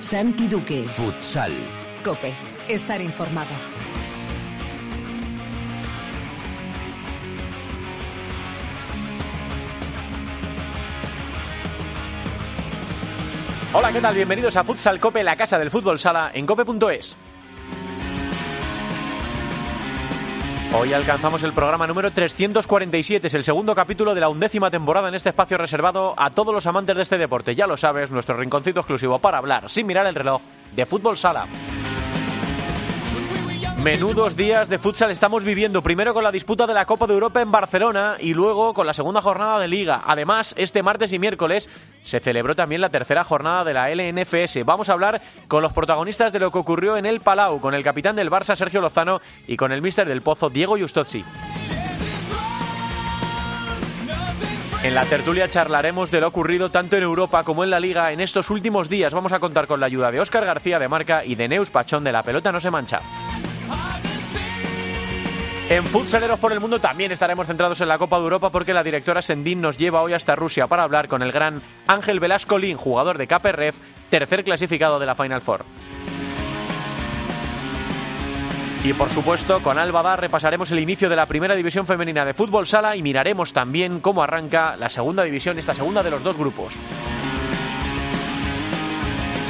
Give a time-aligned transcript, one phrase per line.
[0.00, 0.84] Santi Duque.
[0.84, 1.52] Futsal.
[2.04, 2.34] Cope.
[2.68, 3.48] Estar informado.
[13.72, 14.14] Hola, ¿qué tal?
[14.14, 17.16] Bienvenidos a Futsal Cope, la casa del fútbol sala en cope.es.
[20.78, 25.14] Hoy alcanzamos el programa número 347, es el segundo capítulo de la undécima temporada en
[25.14, 27.54] este espacio reservado a todos los amantes de este deporte.
[27.54, 30.42] Ya lo sabes, nuestro rinconcito exclusivo para hablar, sin mirar el reloj,
[30.74, 31.46] de fútbol sala.
[33.86, 37.40] Menudos días de futsal estamos viviendo, primero con la disputa de la Copa de Europa
[37.40, 40.02] en Barcelona y luego con la segunda jornada de liga.
[40.04, 41.70] Además, este martes y miércoles
[42.02, 44.64] se celebró también la tercera jornada de la LNFS.
[44.64, 47.84] Vamos a hablar con los protagonistas de lo que ocurrió en el Palau, con el
[47.84, 51.24] capitán del Barça Sergio Lozano y con el míster del Pozo Diego Justozzi.
[54.82, 58.20] En la tertulia charlaremos de lo ocurrido tanto en Europa como en la Liga en
[58.20, 59.14] estos últimos días.
[59.14, 62.02] Vamos a contar con la ayuda de Óscar García de Marca y de Neus Pachón
[62.02, 63.00] de La Pelota No Se Mancha.
[65.68, 68.84] En Futsaleros por el Mundo también estaremos centrados en la Copa de Europa porque la
[68.84, 72.76] directora Sendín nos lleva hoy hasta Rusia para hablar con el gran Ángel Velasco Lin,
[72.76, 73.76] jugador de KPRF,
[74.08, 75.64] tercer clasificado de la Final Four.
[78.84, 82.68] Y por supuesto, con Alba repasaremos el inicio de la primera división femenina de fútbol
[82.68, 86.74] sala y miraremos también cómo arranca la segunda división, esta segunda de los dos grupos.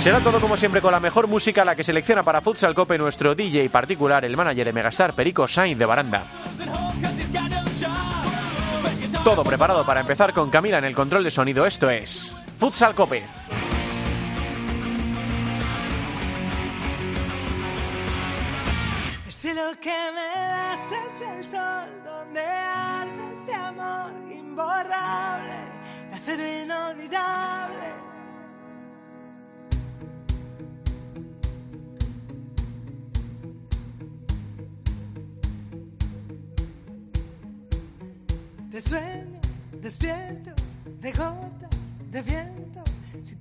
[0.07, 3.35] Será todo como siempre con la mejor música, la que selecciona para Futsal Cope nuestro
[3.35, 6.23] DJ particular, el manager de Megastar, Perico Sainz de Baranda.
[9.25, 11.67] Todo preparado para empezar con Camila en el control de sonido.
[11.67, 13.25] Esto es Futsal Cope.
[19.41, 25.57] Cielo que me das es el sol donde arde este amor imborrable,
[26.13, 27.86] acero inolvidable.
[38.77, 39.41] De sueños
[39.81, 40.55] despiertos,
[41.01, 42.85] de gotas de viento,
[43.23, 43.35] si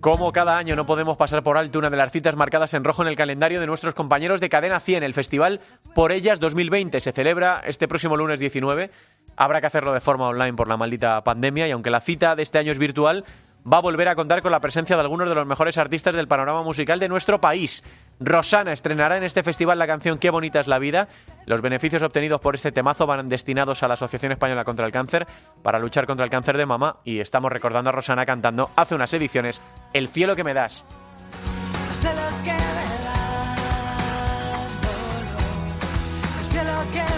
[0.00, 3.02] Como cada año no podemos pasar por alto una de las citas marcadas en rojo
[3.02, 5.60] en el calendario de nuestros compañeros de Cadena 100, el festival
[5.94, 7.02] Por Ellas 2020.
[7.02, 8.90] Se celebra este próximo lunes 19.
[9.36, 12.42] Habrá que hacerlo de forma online por la maldita pandemia y aunque la cita de
[12.42, 13.26] este año es virtual,
[13.70, 16.28] va a volver a contar con la presencia de algunos de los mejores artistas del
[16.28, 17.82] panorama musical de nuestro país.
[18.20, 21.08] Rosana estrenará en este festival la canción Qué bonita es la vida.
[21.46, 25.26] Los beneficios obtenidos por este temazo van destinados a la Asociación Española contra el Cáncer
[25.62, 29.12] para luchar contra el cáncer de mama y estamos recordando a Rosana cantando hace unas
[29.14, 29.60] ediciones
[29.92, 30.84] El cielo que me das.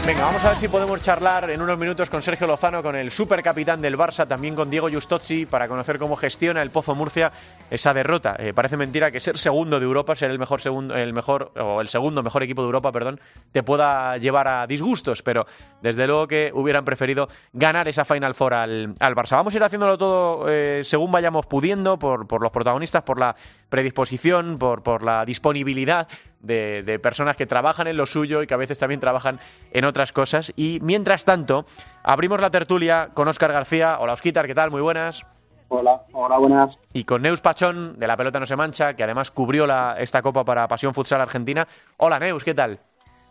[0.06, 3.10] Venga, vamos a ver si podemos charlar en unos minutos con Sergio Lozano, con el
[3.10, 7.32] supercapitán del Barça, también con Diego Justozzi, para conocer cómo gestiona el Pozo Murcia
[7.70, 8.36] esa derrota.
[8.38, 11.80] Eh, parece mentira que ser segundo de Europa, ser el mejor segundo, el mejor o
[11.80, 13.18] el segundo mejor equipo de Europa, perdón,
[13.50, 15.46] te pueda llevar a disgustos, pero
[15.80, 19.36] desde luego que hubieran preferido ganar esa Final Four al, al Barça.
[19.36, 23.34] Vamos a ir haciéndolo todo eh, según vayamos pudiendo, por, por los protagonistas, por la
[23.70, 26.06] predisposición, por, por la disponibilidad
[26.44, 29.40] de, de personas que trabajan en lo suyo y que a veces también trabajan
[29.72, 30.52] en otras cosas.
[30.56, 31.66] Y mientras tanto,
[32.02, 33.98] abrimos la tertulia con Óscar García.
[34.00, 34.70] Hola, Osquitar, ¿qué tal?
[34.70, 35.24] Muy buenas.
[35.68, 36.78] Hola, hola, buenas.
[36.92, 40.22] Y con Neus Pachón, de La Pelota No Se Mancha, que además cubrió la, esta
[40.22, 41.66] copa para Pasión Futsal Argentina.
[41.96, 42.78] Hola, Neus, ¿qué tal?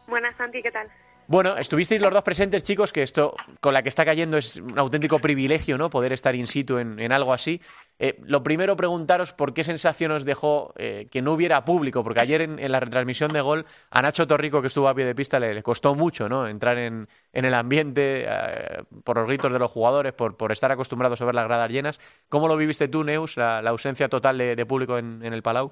[0.07, 0.88] Buenas, Santi, ¿qué tal?
[1.28, 4.78] Bueno, estuvisteis los dos presentes, chicos, que esto con la que está cayendo es un
[4.78, 5.89] auténtico privilegio, ¿no?
[5.89, 7.61] Poder estar in situ en, algo así.
[7.97, 12.19] Eh, lo primero, preguntaros por qué sensación os dejó eh, que no hubiera público, porque
[12.19, 15.39] ayer en, la retransmisión de gol a Nacho Torrico, que estuvo a pie de pista,
[15.39, 16.45] le, costó mucho, ¿no?
[16.45, 21.25] Entrar en, el ambiente, eh, por los gritos de los jugadores, por, estar acostumbrados a
[21.25, 22.00] ver las gradas llenas.
[22.28, 25.72] ¿Cómo lo viviste tú, Neus, la, ausencia total de, público en el Palau?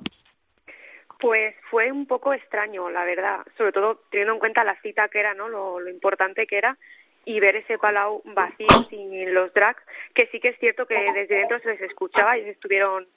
[1.22, 5.20] Pues fue un poco extraño, la verdad, sobre todo teniendo en cuenta la cita que
[5.20, 5.48] era, ¿no?
[5.48, 6.78] Lo, lo importante que era
[7.26, 9.82] y ver ese palau vacío sin los drags,
[10.16, 13.08] que sí que es cierto que desde dentro se les escuchaba, ellos estuvieron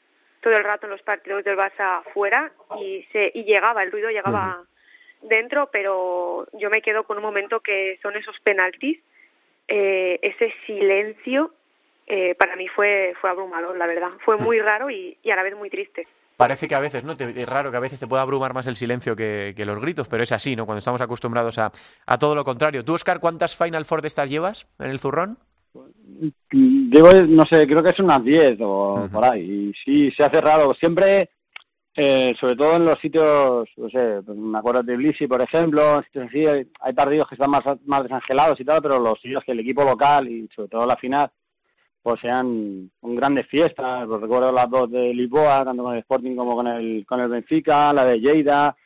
[0.41, 4.11] todo el rato en los partidos del Barça fuera y se y llegaba, el ruido
[4.11, 4.63] llegaba
[5.23, 9.01] dentro, pero yo me quedo con un momento que son esos penaltis,
[9.69, 11.55] eh, ese silencio
[12.07, 15.43] eh, para mí fue fue abrumador, la verdad, fue muy raro y, y a la
[15.43, 16.07] vez muy triste.
[16.37, 17.15] Parece que a veces, ¿no?
[17.15, 19.81] Te- es raro que a veces te pueda abrumar más el silencio que, que los
[19.81, 20.67] gritos, pero es así, ¿no?
[20.67, 21.71] Cuando estamos acostumbrados a,
[22.07, 22.85] a todo lo contrario.
[22.85, 25.39] ¿Tú, Oscar, cuántas Final Four de estas llevas en el zurrón?
[26.51, 29.09] Digo, no sé, creo que es unas 10 o Ujú.
[29.11, 29.43] por ahí.
[29.43, 30.73] Y sí, se hace raro.
[30.75, 31.31] Siempre,
[31.97, 36.03] eh, sobre todo en los sitios, no sé, pues me acuerdo de Tbilisi, por ejemplo,
[36.05, 39.43] sitios así, hay, hay partidos que están más, más desangelados y tal, pero los sitios
[39.45, 41.31] que el equipo local y sobre todo la final,
[42.05, 44.07] pues sean un grandes fiestas.
[44.07, 47.29] Pues recuerdo las dos de Lisboa, tanto con el Sporting como con el, con el
[47.29, 48.77] Benfica, la de Lleida,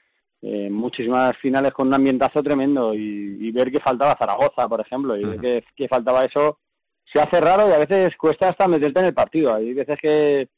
[0.40, 5.24] eh, muchísimas finales con un ambientazo tremendo y, ver que faltaba Zaragoza, por ejemplo, y
[5.24, 6.60] ver que, que faltaba eso
[7.04, 9.52] se hace raro y a veces cuesta hasta meterte en el partido.
[9.52, 10.48] Hay veces que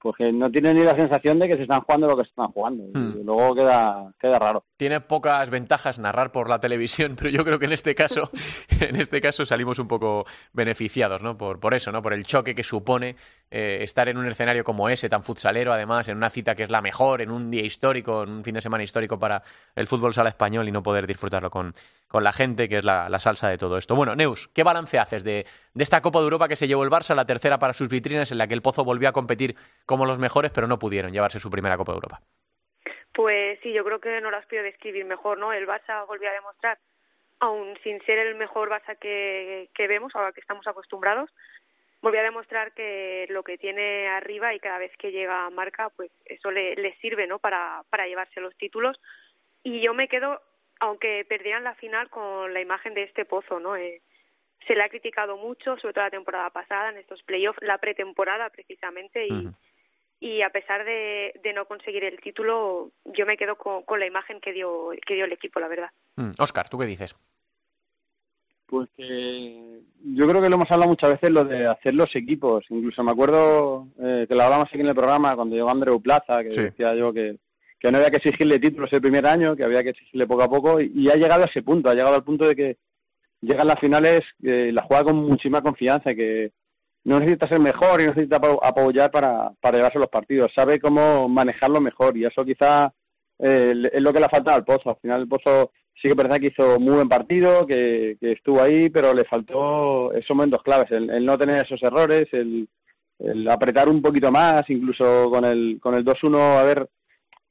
[0.00, 2.48] porque no tienen ni la sensación de que se están jugando lo que se están
[2.48, 2.84] jugando.
[2.84, 3.24] Y hmm.
[3.24, 4.64] luego queda, queda raro.
[4.76, 8.30] Tiene pocas ventajas narrar por la televisión, pero yo creo que en este caso,
[8.80, 11.36] en este caso salimos un poco beneficiados, ¿no?
[11.36, 12.02] Por, por eso, ¿no?
[12.02, 13.16] Por el choque que supone
[13.50, 16.70] eh, estar en un escenario como ese, tan futsalero, además, en una cita que es
[16.70, 19.42] la mejor, en un día histórico, en un fin de semana histórico para
[19.74, 21.74] el fútbol sala español y no poder disfrutarlo con,
[22.10, 23.94] con la gente, que es la, salsa de todo esto.
[23.94, 25.46] Bueno, Neus, ¿qué balance haces de,
[25.76, 28.38] esta Copa de Europa que se llevó el Barça, la tercera para sus vitrinas, en
[28.38, 29.54] la que el Pozo volvió a competir
[29.86, 32.20] como los mejores, pero no pudieron llevarse su primera Copa de Europa?
[33.14, 35.52] Pues sí, yo creo que no las pido describir mejor, ¿no?
[35.52, 36.78] El Barça volvió a demostrar,
[37.38, 41.30] aún sin ser el mejor Barça que, que vemos, ahora que estamos acostumbrados,
[42.02, 46.10] volvió a demostrar que lo que tiene arriba y cada vez que llega marca, pues
[46.24, 47.38] eso le, le sirve, ¿no?
[47.38, 49.00] Para llevarse los títulos.
[49.62, 50.40] Y yo me quedo
[50.80, 53.76] aunque perdieran la final con la imagen de este pozo, ¿no?
[53.76, 54.02] Eh,
[54.66, 58.50] se le ha criticado mucho, sobre todo la temporada pasada, en estos playoffs, la pretemporada
[58.50, 59.48] precisamente, y,
[60.20, 64.06] y a pesar de, de, no conseguir el título, yo me quedo con, con la
[64.06, 65.90] imagen que dio, que dio el equipo, la verdad.
[66.38, 66.68] Oscar, mm.
[66.68, 67.16] ¿tú qué dices?
[68.66, 72.64] Pues que yo creo que lo hemos hablado muchas veces lo de hacer los equipos.
[72.68, 76.44] Incluso me acuerdo eh, que lo hablamos aquí en el programa cuando llegó Andreu Plaza,
[76.44, 77.36] que decía yo que
[77.80, 80.50] que no había que exigirle títulos el primer año, que había que exigirle poco a
[80.50, 82.76] poco, y, ha llegado a ese punto, ha llegado al punto de que
[83.40, 86.52] llegan las finales, eh, la juega con muchísima confianza, que
[87.04, 91.26] no necesita ser mejor y no necesita apoyar para, para llevarse los partidos, sabe cómo
[91.28, 92.92] manejarlo mejor, y eso quizá
[93.38, 94.90] eh, es lo que le ha faltado al Pozo.
[94.90, 98.90] Al final el Pozo sí que parece que hizo muy buen partido, que, estuvo ahí,
[98.90, 102.68] pero le faltó esos momentos claves, el, no tener esos errores, el,
[103.18, 106.86] el, apretar un poquito más, incluso con el, con el 2-1 haber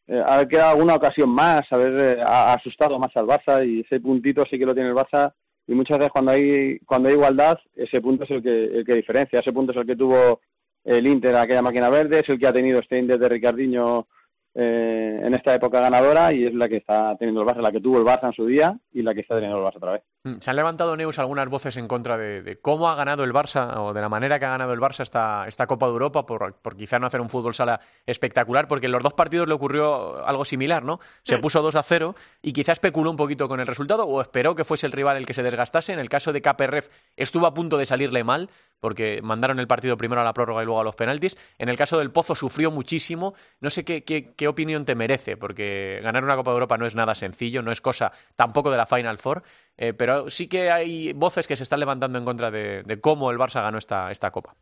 [0.10, 4.44] eh, haber quedado alguna ocasión más, haber eh, asustado más al Barça y ese puntito
[4.50, 5.34] sí que lo tiene el Barça.
[5.68, 8.96] Y muchas veces cuando hay cuando hay igualdad ese punto es el que el que
[8.96, 10.42] diferencia, ese punto es el que tuvo
[10.84, 14.08] el Inter aquella máquina verde, es el que ha tenido este Inter de Ricardinho
[14.56, 17.82] eh, en esta época ganadora y es la que está teniendo el Barça, la que
[17.82, 20.02] tuvo el Barça en su día y la que está teniendo el Barça otra vez.
[20.24, 23.78] Mm, se han levantado, Neus, algunas voces en contra de, cómo ha ganado el Barça
[23.78, 26.56] o de la manera que ha ganado el Barça esta, esta Copa de Europa por,
[26.56, 30.26] por quizá no hacer un fútbol sala espectacular, porque en los dos partidos le ocurrió
[30.28, 31.00] algo similar, ¿no?
[31.24, 34.56] Se puso 2 a 0 y quizá especuló un poquito con el resultado o esperó
[34.56, 35.94] que fuese el rival el que se desgastase.
[35.94, 38.50] En el caso de KPRF estuvo a punto de salirle mal
[38.82, 41.38] porque mandaron el partido primero a la prórroga y luego a los penaltis.
[41.58, 43.36] En el caso del Pozo sufrió muchísimo.
[43.62, 46.86] No sé qué, qué, qué opinión te merece, porque ganar una Copa de Europa no
[46.86, 49.44] es nada sencillo, no es cosa tampoco de la Final Four.
[49.82, 53.38] Eh, pero sí que hay voces que se están levantando en contra de, cómo el
[53.38, 54.56] Barça ganó esta, esta Copa.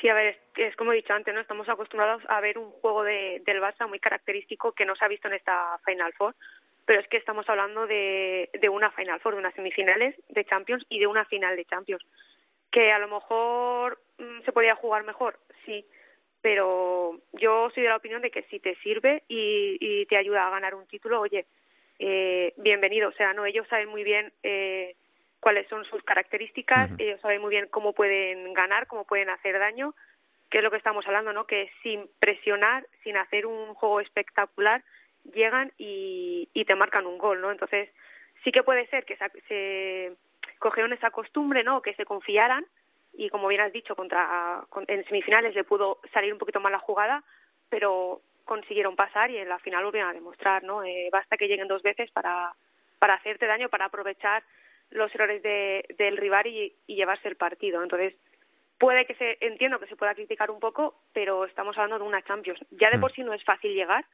[0.00, 1.40] Sí, a ver, es, como he dicho antes, ¿no?
[1.40, 5.08] Estamos acostumbrados a ver un juego de, del Barça muy característico que no se ha
[5.08, 6.34] visto en esta Final Four,
[6.84, 10.98] pero es que estamos hablando de, una Final Four, de unas semifinales de Champions y
[10.98, 12.04] de una final de Champions.
[12.70, 15.86] Que a lo mejor mm, se podría jugar mejor, sí,
[16.42, 20.50] pero yo soy de la opinión de que si te sirve y te ayuda a
[20.50, 21.46] ganar un título, oye,
[21.98, 23.08] eh, bienvenido.
[23.08, 24.96] O sea, no, ellos saben muy bien eh,
[25.40, 29.94] cuáles son sus características, ellos saben muy bien cómo pueden ganar, cómo pueden hacer daño,
[30.50, 31.46] que es lo que estamos hablando, ¿no?
[31.46, 34.82] Que sin presionar, sin hacer un juego espectacular,
[35.34, 37.50] llegan y, y te marcan un gol, ¿no?
[37.50, 37.88] Entonces,
[38.44, 40.12] sí que puede ser que se, se
[40.58, 41.82] cogieron esa costumbre, ¿no?
[41.82, 42.64] Que se confiaran
[43.16, 46.78] y, como bien has dicho, contra en semifinales le pudo salir un poquito mal la
[46.78, 47.24] jugada,
[47.68, 50.82] pero consiguieron pasar y en la final volvieron a demostrar, ¿no?
[50.82, 52.54] Eh, basta que lleguen dos veces para,
[52.98, 54.42] para hacerte daño, para aprovechar
[54.90, 57.82] los errores de, del rival y, llevarse el partido.
[57.82, 58.14] Entonces,
[58.78, 62.22] puede que se, entiendo que se pueda criticar un poco, pero estamos hablando de una
[62.22, 62.60] Champions.
[62.70, 63.00] Ya de mm.
[63.00, 64.06] por sí no es fácil llegar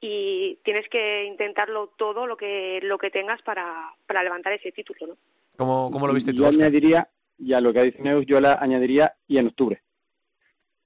[0.00, 5.06] y tienes que intentarlo todo lo que, lo que tengas para, para levantar ese título,
[5.08, 5.16] ¿no?
[5.56, 7.06] ¿Cómo, cómo lo viste tú, Yo añadiría,
[7.38, 9.82] y a lo que dice Neus, yo le añadiría y en octubre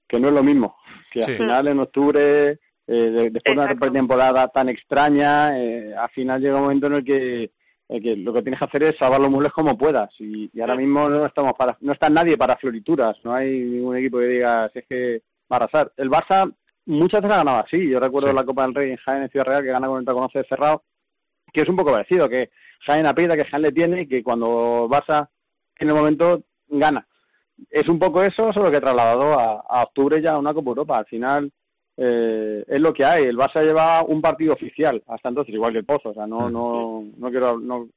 [0.07, 0.77] que no es lo mismo,
[1.11, 6.41] que al final en octubre, eh, después de una temporada tan extraña, eh, al final
[6.41, 7.51] llega un momento en el que,
[7.89, 10.09] que, lo que tienes que hacer es salvar los muebles como puedas.
[10.19, 14.19] Y, ahora mismo no estamos para, no está nadie para florituras, no hay ningún equipo
[14.19, 15.21] que diga si es que
[15.51, 15.91] va a arrasar.
[15.97, 16.53] El Barça
[16.85, 19.45] muchas veces ha ganado así, yo recuerdo la Copa del Rey en Jaén en Ciudad
[19.45, 20.83] Real que gana con el reconoce cerrado,
[21.51, 22.49] que es un poco parecido, que
[22.81, 25.27] Jaén aprieta, que Jaén le tiene y que cuando Barça
[25.79, 27.05] en el momento gana
[27.69, 30.97] es un poco eso, solo que he trasladado a, octubre ya a una Copa Europa.
[30.99, 31.51] Al final
[31.95, 33.25] eh, es lo que hay.
[33.25, 36.09] El Barça lleva un partido oficial hasta entonces, igual que el Pozo.
[36.09, 37.89] O sea, no, no, no quiero, no,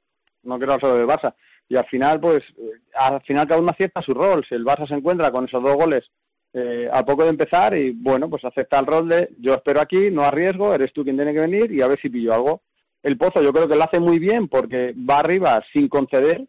[0.43, 1.35] no quiero hablar solo del Barça.
[1.69, 4.45] y al final, pues, eh, al final cada uno acierta su rol.
[4.49, 6.11] Si el Barça se encuentra con esos dos goles
[6.52, 10.11] eh, a poco de empezar y, bueno, pues acepta el rol de yo espero aquí,
[10.11, 12.62] no arriesgo, eres tú quien tiene que venir y a ver si pillo algo.
[13.02, 16.47] El Pozo yo creo que lo hace muy bien porque va arriba sin conceder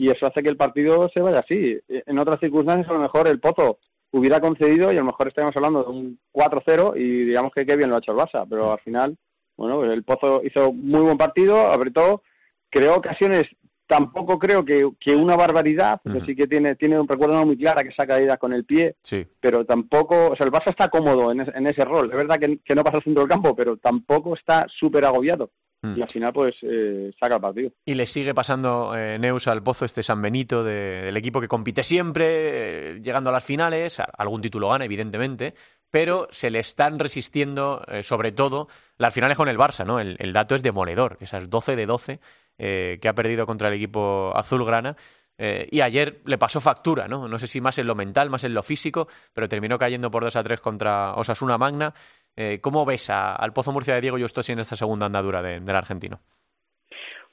[0.00, 1.78] y eso hace que el partido se vaya así.
[1.86, 3.78] En otras circunstancias, a lo mejor el Pozo
[4.12, 7.76] hubiera concedido y a lo mejor estaríamos hablando de un 4-0 y digamos que qué
[7.76, 9.18] bien lo ha hecho el Barça, pero al final,
[9.58, 12.22] bueno, pues el Pozo hizo muy buen partido, apretó,
[12.70, 13.46] creó ocasiones
[13.86, 17.82] tampoco creo que, que una barbaridad, porque sí que tiene, tiene un recuerdo muy clara
[17.82, 19.26] que saca ida con el pie, sí.
[19.40, 22.08] pero tampoco, o sea, el Barça está cómodo en, en ese rol.
[22.08, 25.50] Es verdad que, que, no pasa al centro del campo, pero tampoco está súper agobiado.
[25.82, 25.98] Mm.
[25.98, 27.70] Y al final, pues, eh, saca el partido.
[27.84, 31.48] Y le sigue pasando eh, Neus al pozo este San Benito de, del equipo que
[31.48, 35.54] compite siempre, eh, llegando a las finales, algún título gana, evidentemente,
[35.90, 38.68] pero se le están resistiendo, eh, sobre todo,
[38.98, 40.00] las finales con el Barça, ¿no?
[40.00, 42.20] El, el dato es demoledor, esas 12 de 12
[42.62, 44.94] eh, que ha perdido contra el equipo azulgrana.
[45.38, 47.26] Eh, y ayer le pasó factura, ¿no?
[47.26, 50.22] No sé si más en lo mental, más en lo físico, pero terminó cayendo por
[50.22, 51.94] 2 a 3 contra Osasuna Magna.
[52.36, 55.60] Eh, ¿Cómo ves a, al Pozo Murcia de Diego Justosi en esta segunda andadura de,
[55.60, 56.20] del argentino?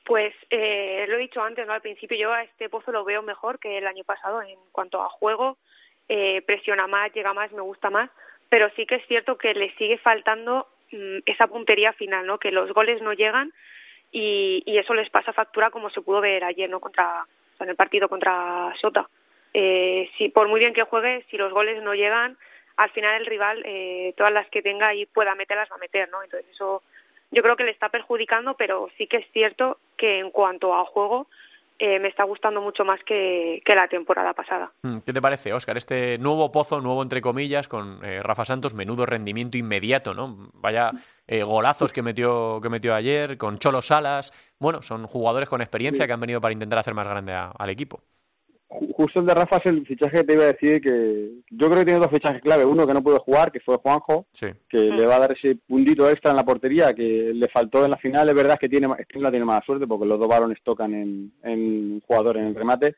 [0.06, 1.74] Pues eh, lo he dicho antes, ¿no?
[1.74, 5.01] Al principio yo a este Pozo lo veo mejor que el año pasado en cuanto
[5.01, 5.58] a juego.
[6.10, 8.10] Eh, presiona más, llega más, me gusta más.
[8.50, 12.38] Pero sí que es cierto que le sigue faltando mmm, esa puntería final, ¿no?
[12.38, 13.51] Que los goles no llegan
[14.12, 17.25] y, y eso les pasa factura como se pudo ver ayer no contra
[17.60, 19.10] en el partido contra Sota
[19.54, 22.38] eh, si por muy bien que juegue si los goles no llegan
[22.77, 26.10] al final el rival eh, todas las que tenga y pueda meterlas va a meter
[26.10, 26.84] no entonces eso
[27.31, 30.86] yo creo que le está perjudicando pero sí que es cierto que en cuanto a
[30.86, 31.27] juego
[31.79, 34.72] eh, me está gustando mucho más que, que, la temporada pasada.
[34.81, 35.77] Mm, ¿Qué te parece, Óscar?
[35.77, 40.50] Este nuevo pozo, nuevo entre comillas, con eh, Rafa Santos, menudo rendimiento inmediato, ¿no?
[40.55, 40.89] Vaya
[41.27, 44.34] eh, golazos que metió, que metió ayer, con Cholo Salas.
[44.57, 46.07] Bueno, son jugadores con experiencia sí.
[46.07, 48.01] que han venido para intentar hacer más grande a, al equipo
[48.69, 51.79] justo el de Rafa es el fichaje que te iba a decir que yo creo
[51.79, 52.65] que tiene dos fichajes clave.
[52.65, 54.47] Uno que no pudo jugar, que fue Juanjo, sí.
[54.69, 57.91] que le va a dar ese puntito extra en la portería que le faltó en
[57.91, 58.27] la final.
[58.27, 62.01] Es verdad que tiene, la tiene mala suerte porque los dos varones tocan en, en
[62.01, 62.95] jugador en el remate.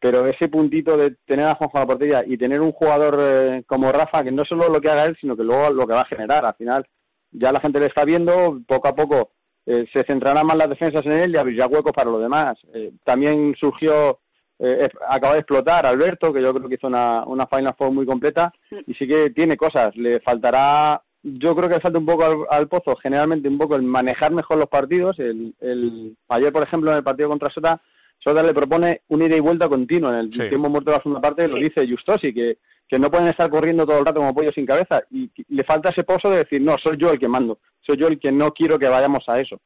[0.00, 3.64] Pero ese puntito de tener a Juanjo en la portería y tener un jugador eh,
[3.66, 6.02] como Rafa, que no solo lo que haga él, sino que luego lo que va
[6.02, 6.44] a generar.
[6.44, 6.86] Al final
[7.32, 9.32] ya la gente le está viendo, poco a poco
[9.70, 12.58] eh, se centrarán más las defensas en él y abrirá huecos para los demás.
[12.72, 14.18] Eh, también surgió
[14.58, 18.06] eh, acaba de explotar Alberto, que yo creo que hizo una, una Final Four muy
[18.06, 18.52] completa
[18.86, 19.96] y sí que tiene cosas.
[19.96, 23.76] Le faltará, yo creo que le falta un poco al, al Pozo, generalmente un poco
[23.76, 25.18] el manejar mejor los partidos.
[25.18, 27.80] El, el, ayer, por ejemplo, en el partido contra Sota,
[28.18, 30.10] Sota le propone un ida y vuelta continuo.
[30.10, 30.48] En el sí.
[30.48, 33.86] tiempo muerto de la segunda parte lo dice Justosi, que, que no pueden estar corriendo
[33.86, 35.02] todo el rato como pollo sin cabeza.
[35.10, 37.96] Y, y le falta ese pozo de decir, no, soy yo el que mando, soy
[37.96, 39.60] yo el que no quiero que vayamos a eso.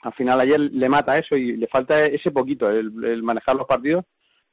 [0.00, 3.66] Al final ayer le mata eso y le falta ese poquito, el, el manejar los
[3.66, 4.04] partidos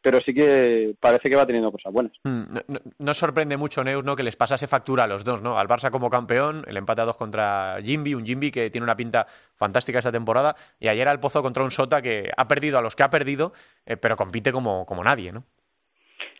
[0.01, 2.13] pero sí que parece que va teniendo cosas buenas.
[2.23, 4.15] Mm, no, no, no, sorprende mucho, Neus, ¿no?
[4.15, 5.59] que les pasase factura a los dos, ¿no?
[5.59, 8.95] Al Barça como campeón, el empate a dos contra Jimby, un Jimby que tiene una
[8.95, 12.81] pinta fantástica esta temporada, y ayer al Pozo contra un Sota que ha perdido a
[12.81, 13.53] los que ha perdido,
[13.85, 15.43] eh, pero compite como, como nadie, ¿no?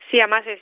[0.10, 0.62] Sí, además es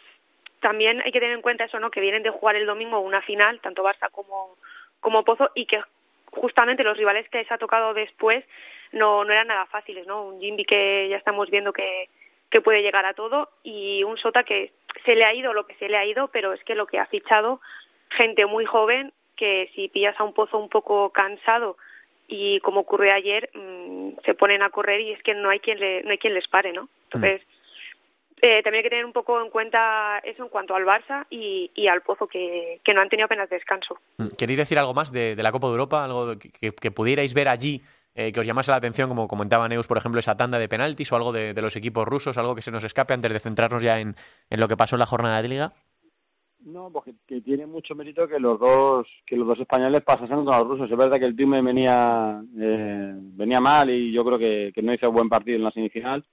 [0.59, 1.91] también hay que tener en cuenta eso, ¿no?
[1.91, 4.57] Que vienen de jugar el domingo una final, tanto Barça como,
[4.99, 5.81] como Pozo, y que
[6.31, 8.43] justamente los rivales que les ha tocado después
[8.91, 10.23] no, no eran nada fáciles, ¿no?
[10.23, 12.09] Un Jimby que ya estamos viendo que
[12.49, 14.73] que puede llegar a todo y un Sota que
[15.05, 16.99] se le ha ido lo que se le ha ido, pero es que lo que
[16.99, 17.61] ha fichado
[18.09, 21.77] gente muy joven que si pillas a un pozo un poco cansado
[22.27, 25.79] y como ocurrió ayer mmm, se ponen a correr y es que no hay quien
[25.79, 26.89] le, no hay quien les pare, ¿no?
[27.05, 27.41] Entonces
[28.41, 31.71] eh, también hay que tener un poco en cuenta eso en cuanto al Barça y,
[31.73, 33.97] y al Pozo, que, que, no han tenido apenas descanso.
[34.37, 36.03] ¿Queréis decir algo más de, de la Copa de Europa?
[36.03, 37.81] ¿Algo que, que pudierais ver allí
[38.17, 41.11] eh, que os llamase la atención, como comentaba Neus, por ejemplo, esa tanda de penaltis
[41.11, 43.83] o algo de, de, los equipos rusos, algo que se nos escape antes de centrarnos
[43.83, 44.15] ya en,
[44.49, 45.73] en lo que pasó en la jornada de liga?
[46.61, 50.57] No, porque que tiene mucho mérito que los dos que los dos españoles pasasen con
[50.57, 50.89] los rusos.
[50.89, 54.93] Es verdad que el team venía eh, venía mal y yo creo que, que no
[54.93, 56.25] hizo buen partido en la semifinal,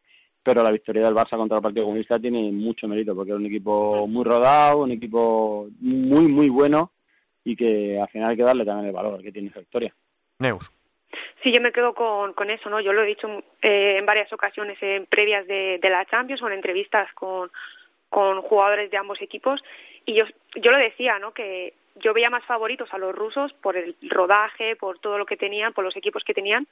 [0.42, 3.44] pero la victoria del Barça contra el Partido Comunista tiene mucho mérito porque es un
[3.44, 6.92] equipo muy rodado, un equipo muy muy bueno
[7.44, 9.94] y que al final hay que darle también el valor que tiene esa victoria.
[10.38, 10.72] Neus.
[11.42, 12.80] Sí, yo me quedo con, con eso, ¿no?
[12.80, 13.28] Yo lo he dicho
[13.62, 17.50] eh, en varias ocasiones en previas de, de la Champions o en entrevistas con,
[18.08, 19.62] con jugadores de ambos equipos
[20.06, 20.24] y yo,
[20.56, 21.32] yo lo decía, ¿no?
[21.32, 25.36] Que yo veía más favoritos a los rusos por el rodaje, por todo lo que
[25.36, 26.66] tenían, por los equipos que tenían,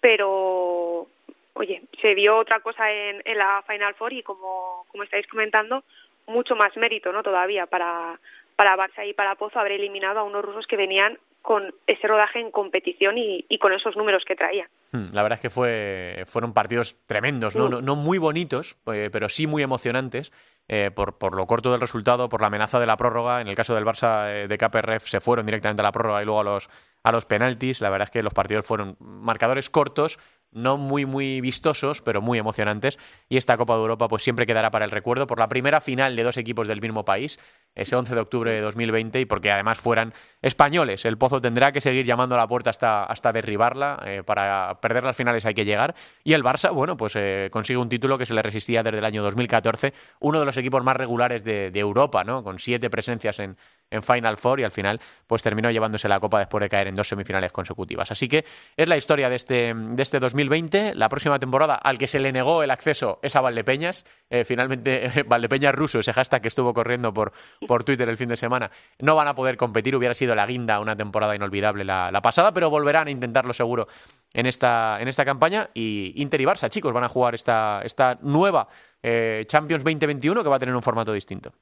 [0.00, 1.06] pero
[1.54, 5.84] oye, se vio otra cosa en, la Final Four y como, como estáis comentando,
[6.26, 7.22] mucho más mérito, ¿no?
[7.22, 8.18] Todavía para,
[8.56, 12.40] para Barça y para Pozo haber eliminado a unos rusos que venían con ese rodaje
[12.40, 14.68] en competición y, con esos números que traía.
[14.92, 19.28] Hmm, la verdad es que fue, fueron partidos tremendos, no, no, muy bonitos, eh, pero
[19.28, 20.32] sí muy emocionantes.
[20.72, 23.40] Eh, por, por, lo corto del resultado, por la amenaza de la prórroga.
[23.40, 26.24] En el caso del Barça eh, de KPRF se fueron directamente a la prórroga y
[26.24, 26.70] luego a los,
[27.02, 27.80] a los penaltis.
[27.80, 30.20] La verdad es que los partidos fueron marcadores cortos,
[30.52, 33.00] no muy muy vistosos, pero muy emocionantes.
[33.28, 36.14] Y esta Copa de Europa pues siempre quedará para el recuerdo por la primera final
[36.14, 37.40] de dos equipos del mismo país,
[37.74, 40.12] ese 11 de octubre de 2020, y porque además fueran
[40.42, 41.04] españoles.
[41.04, 44.02] El Pozo tendrá que seguir llamando a la puerta hasta, hasta derribarla.
[44.06, 45.94] Eh, para perder las finales hay que llegar.
[46.24, 49.04] Y el Barça, bueno, pues eh, consigue un título que se le resistía desde el
[49.04, 52.42] año 2014, uno de los equipos más regulares de, de Europa, ¿no?
[52.42, 53.56] Con siete presencias en,
[53.90, 56.94] en Final Four y al final pues terminó llevándose la copa después de caer en
[56.94, 58.10] dos semifinales consecutivas.
[58.10, 58.44] Así que
[58.76, 60.94] es la historia de este, de este 2020.
[60.94, 64.04] La próxima temporada al que se le negó el acceso es a Valdepeñas.
[64.30, 67.32] Eh, finalmente Valdepeñas ruso, ese hashtag que estuvo corriendo por,
[67.66, 69.94] por Twitter el fin de semana, no van a poder competir.
[69.94, 73.86] Hubiera sido la guinda una temporada inolvidable la, pasada, pero volverán a intentarlo seguro
[74.32, 75.70] en esta, en esta campaña.
[75.74, 78.66] Y Inter y Barça, chicos, van a jugar esta, esta nueva
[79.02, 81.52] eh, Champions 2021 que va a tener un formato distinto.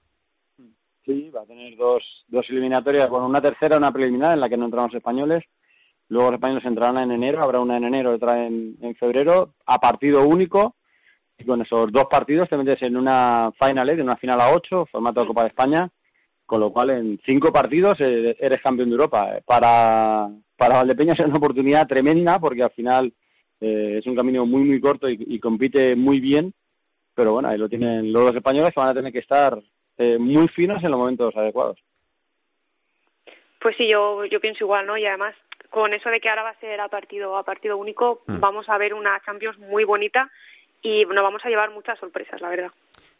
[1.04, 4.56] Sí, va a tener dos, dos eliminatorias, bueno, una tercera, una preliminar en la que
[4.56, 5.44] no entramos españoles.
[6.08, 9.78] Luego los españoles entrarán en enero, habrá una en enero, otra en, en febrero, a
[9.78, 10.76] partido único.
[11.38, 14.86] Y con esos dos partidos te metes en una final, en una final a ocho,
[14.86, 15.88] formato de Copa de España,
[16.44, 19.38] con lo cual en cinco partidos eh, eres campeón de Europa.
[19.46, 23.12] Para, para Valdepeñas es una oportunidad tremenda porque al final
[23.60, 26.52] eh, es un camino muy, muy corto y, y, compite muy bien.
[27.14, 29.58] Pero bueno, ahí lo tienen los españoles que van a tener que estar
[29.98, 31.78] eh, muy finos en los momentos adecuados.
[33.60, 34.96] Pues sí, yo, yo pienso igual, ¿no?
[34.96, 35.34] Y además,
[35.70, 38.38] con eso de que ahora va a ser a partido, a partido único, mm.
[38.38, 40.30] vamos a ver una Champions muy bonita
[40.82, 42.70] y nos vamos a llevar muchas sorpresas, la verdad.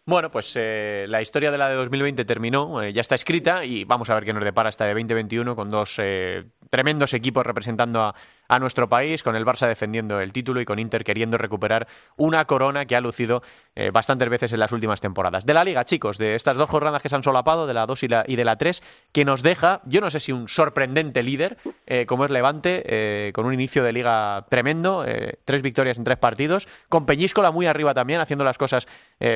[0.04, 3.84] Bueno, pues eh, la historia de la de 2020 terminó, eh, ya está escrita y
[3.84, 8.00] vamos a ver qué nos depara esta de 2021 con dos eh, tremendos equipos representando
[8.00, 8.14] a,
[8.48, 11.86] a, nuestro país, con el Barça defendiendo el título y con Inter queriendo recuperar
[12.16, 13.42] una corona que ha lucido
[13.92, 15.46] bastantes veces en las últimas temporadas.
[15.46, 18.02] De la Liga, chicos, de estas dos jornadas que se han solapado, de la 2
[18.02, 21.58] y, y de la 3, que nos deja, yo no sé si un sorprendente líder,
[22.08, 25.04] como es Levante, con un inicio de liga tremendo,
[25.44, 28.88] tres victorias en tres partidos, con Peñíscola muy arriba también, haciendo las cosas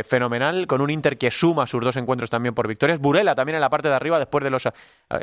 [0.05, 2.99] fenomenal con un Inter que suma sus dos encuentros también por victorias.
[3.01, 4.73] Burela también en la parte de arriba después de los, eh,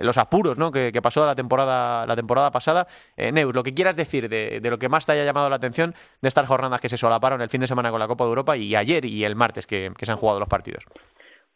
[0.01, 0.71] los apuros ¿no?
[0.71, 2.87] que, pasó la temporada, la temporada pasada.
[3.15, 5.93] Eh, Neus, lo que quieras decir de, lo que más te haya llamado la atención
[6.21, 8.57] de estas jornadas que se solaparon el fin de semana con la Copa de Europa
[8.57, 10.83] y ayer y el martes que, se han jugado los partidos.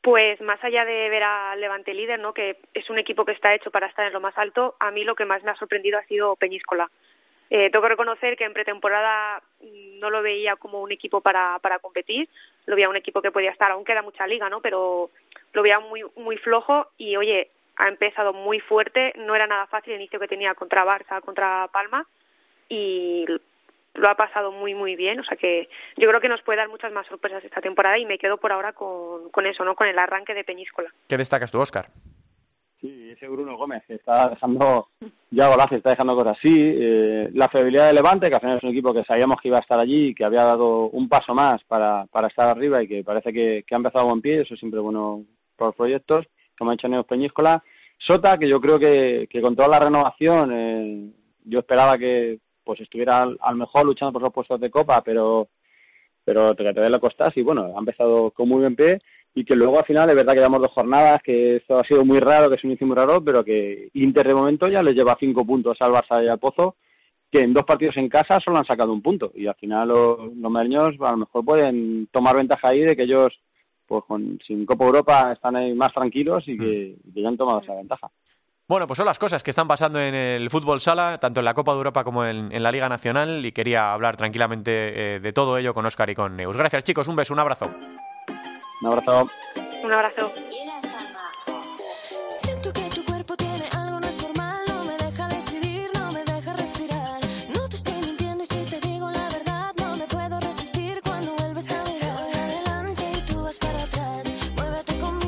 [0.01, 2.33] Pues más allá de ver al Levante líder, ¿no?
[2.33, 5.03] que es un equipo que está hecho para estar en lo más alto, a mí
[5.03, 6.89] lo que más me ha sorprendido ha sido Peñíscola.
[7.49, 9.43] Eh, tengo que reconocer que en pretemporada
[9.99, 12.29] no lo veía como un equipo para, para competir,
[12.67, 14.61] lo veía un equipo que podía estar, aún queda mucha liga, ¿no?
[14.61, 15.09] Pero
[15.51, 19.93] lo veía muy, muy flojo y, oye, ha empezado muy fuerte, no era nada fácil
[19.93, 22.05] el inicio que tenía contra Barça, contra Palma
[22.69, 23.25] y
[23.95, 26.69] lo ha pasado muy muy bien, o sea que yo creo que nos puede dar
[26.69, 29.75] muchas más sorpresas esta temporada y me quedo por ahora con, con eso, ¿no?
[29.75, 30.91] Con el arranque de Peñíscola.
[31.07, 31.89] ¿Qué destacas tú, Oscar?
[32.83, 34.89] Sí, ese Bruno Gómez está dejando
[35.31, 36.53] ya golazo, está dejando cosas así.
[36.53, 39.55] Eh, la fiabilidad de Levante, que al final es un equipo que sabíamos que iba
[39.55, 42.89] a estar allí y que había dado un paso más para, para estar arriba y
[42.89, 45.23] que parece que, ha empezado a buen pie, eso es siempre bueno
[45.55, 47.63] por proyectos, como ha hecho Neos Peñíscola.
[47.97, 51.11] Sota, que yo creo que, que con toda la renovación, eh,
[51.45, 55.49] yo esperaba que pues estuviera al, mejor luchando por los puestos de copa, pero
[56.25, 58.99] pero que dé la costas y bueno, ha empezado con muy buen pie
[59.35, 62.05] y que luego al final es verdad que llevamos dos jornadas, que esto ha sido
[62.05, 64.95] muy raro, que es un inicio muy raro, pero que Inter de momento ya les
[64.95, 66.77] lleva cinco puntos al Barça y al Pozo,
[67.29, 70.33] que en dos partidos en casa solo han sacado un punto y al final los,
[70.35, 73.41] los a lo mejor pueden tomar ventaja ahí de que ellos
[73.85, 77.75] pues con, sin Copa Europa están ahí más tranquilos y que, ya han tomado esa
[77.75, 78.09] ventaja.
[78.67, 81.53] Bueno, pues son las cosas que están pasando en el fútbol sala, tanto en la
[81.53, 85.57] Copa de Europa como en, la Liga Nacional, y quería hablar tranquilamente eh, de todo
[85.57, 86.55] ello con Oscar y con Neus.
[86.55, 87.69] Gracias, chicos, un beso, un abrazo.
[88.81, 89.29] Un abrazo.
[89.83, 90.31] Un abrazo.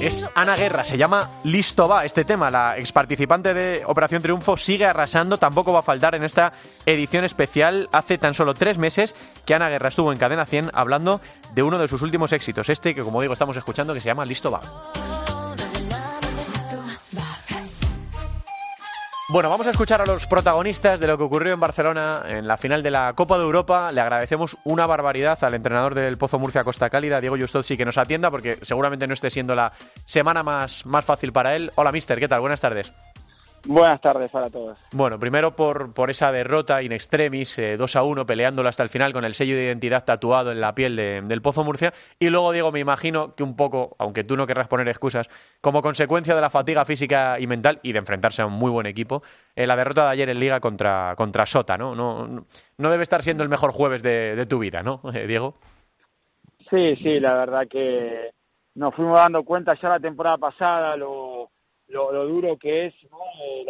[0.06, 2.52] Es Ana Guerra, se llama Listo va este tema.
[2.52, 6.54] La ex participante de Operación Triunfo sigue arrasando, tampoco va a faltar en esta
[6.86, 7.90] edición especial.
[7.92, 9.16] Hace tan solo tres meses
[9.48, 11.22] que Ana Guerra estuvo en Cadena 100 hablando
[11.56, 14.26] de uno de sus últimos éxitos, este que como digo estamos escuchando que se llama
[14.26, 14.62] Listo va.
[19.28, 22.58] Bueno, vamos a escuchar a los protagonistas de lo que ocurrió en Barcelona en la
[22.58, 23.92] final de la Copa de Europa.
[23.92, 27.98] Le agradecemos una barbaridad al entrenador del Pozo Murcia Costa Cálida, Diego Justozzi, que nos
[27.98, 29.74] atienda porque seguramente no esté siendo la
[30.06, 31.72] semana más, más fácil para él.
[31.74, 32.42] Hola, mister, ¿qué tal?
[32.42, 32.92] Buenas tardes.
[33.68, 34.78] Buenas tardes para todos.
[34.92, 38.90] Bueno, primero por, por esa derrota in extremis, 2 eh, a 1, peleándolo hasta el
[38.90, 41.92] final con el sello de identidad tatuado en la piel del Pozo Murcia.
[42.20, 45.28] Y luego, Diego, me imagino que un poco, aunque tú no querrás poner excusas,
[45.62, 48.86] como consecuencia de la fatiga física y mental y de enfrentarse a un muy buen
[48.86, 49.24] equipo,
[49.56, 51.96] eh, la derrota de ayer en Liga contra, contra Sota, ¿no?
[51.96, 52.46] No,
[52.78, 55.56] no, debe estar siendo el mejor jueves de, tu vida, ¿no, eh, Diego?
[56.70, 58.32] Sí, sí, la verdad que
[58.76, 61.50] nos fuimos dando cuenta ya la temporada pasada, lo
[61.88, 63.20] lo, duro que es ¿no?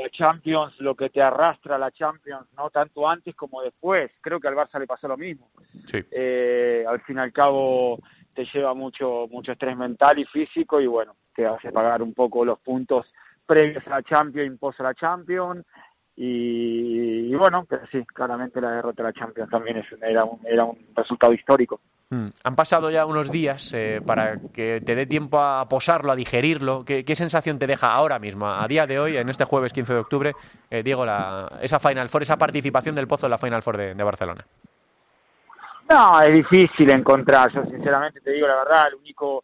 [0.01, 4.11] la Champions, lo que te arrastra la Champions, no tanto antes como después.
[4.21, 5.49] Creo que al Barça le pasó lo mismo.
[6.11, 7.99] Eh, al fin y al cabo
[8.33, 12.45] te lleva mucho, mucho estrés mental y físico y bueno, te hace pagar un poco
[12.45, 13.11] los puntos
[13.45, 15.65] previos a la Champions, imposa la Champions.
[16.17, 20.63] Y, bueno, pero sí, claramente la derrota de la Champions también es, era, un, era
[20.63, 21.81] un resultado histórico.
[22.09, 22.27] Mm.
[22.43, 26.85] Han pasado ya unos días eh, para que te dé tiempo a posarlo, a digerirlo.
[26.85, 29.99] ¿Qué, sensación te deja ahora mismo, a día de hoy, en este jueves 15 de
[29.99, 30.35] octubre,
[30.69, 34.03] eh, Diego, la, esa Final Four, esa participación del Pozo en la Final Four de,
[34.03, 34.45] Barcelona?
[35.89, 37.51] No, es difícil encontrar.
[37.51, 39.43] Yo sinceramente te digo la verdad, el único,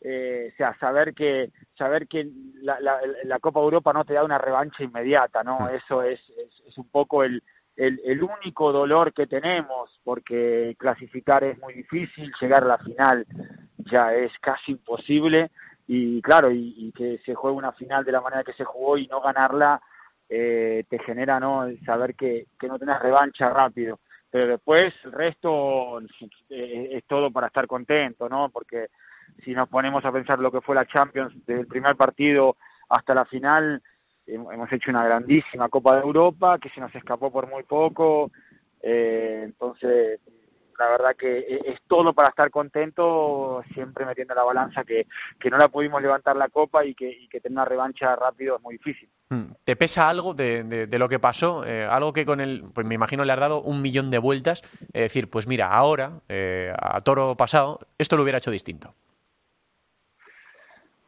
[0.00, 2.28] eh, o sea, saber que saber que
[2.60, 2.78] la,
[3.24, 5.60] la, Copa Europa no te da una revancha inmediata, ¿no?
[5.60, 5.68] Mm.
[5.76, 6.20] Eso es,
[6.66, 7.42] es un poco el
[7.80, 13.26] el, único dolor que tenemos, porque clasificar es muy difícil, llegar a la final
[13.78, 15.50] ya es casi imposible,
[15.86, 19.06] y claro, y, que se juegue una final de la manera que se jugó y
[19.06, 19.80] no ganarla,
[20.28, 23.98] eh, te genera no saber que, que no tenés revancha rápido.
[24.30, 26.00] Pero después el resto
[26.48, 28.50] eh, es todo para estar contento, ¿no?
[28.50, 28.90] Porque
[29.42, 32.56] si nos ponemos a pensar lo que fue la Champions desde el primer partido
[32.88, 33.82] hasta la final,
[34.34, 38.30] hemos hecho una grandísima Copa de Europa que se nos escapó por muy poco,
[38.82, 40.20] eh, entonces
[40.80, 45.06] la verdad que e, es todo para estar contento, siempre metiendo la balanza que,
[45.38, 48.56] que no la pudimos levantar la copa y que, y que tener una revancha rápido
[48.56, 49.08] es muy difícil.
[49.28, 49.52] Hmm.
[49.64, 51.64] ¿Te pesa algo de, de, lo que pasó?
[51.64, 54.62] Eh, algo que con el, pues me imagino le has dado un millón de vueltas,
[54.92, 58.94] es decir, pues mira, ahora, eh, a toro pasado, esto lo hubiera hecho distinto.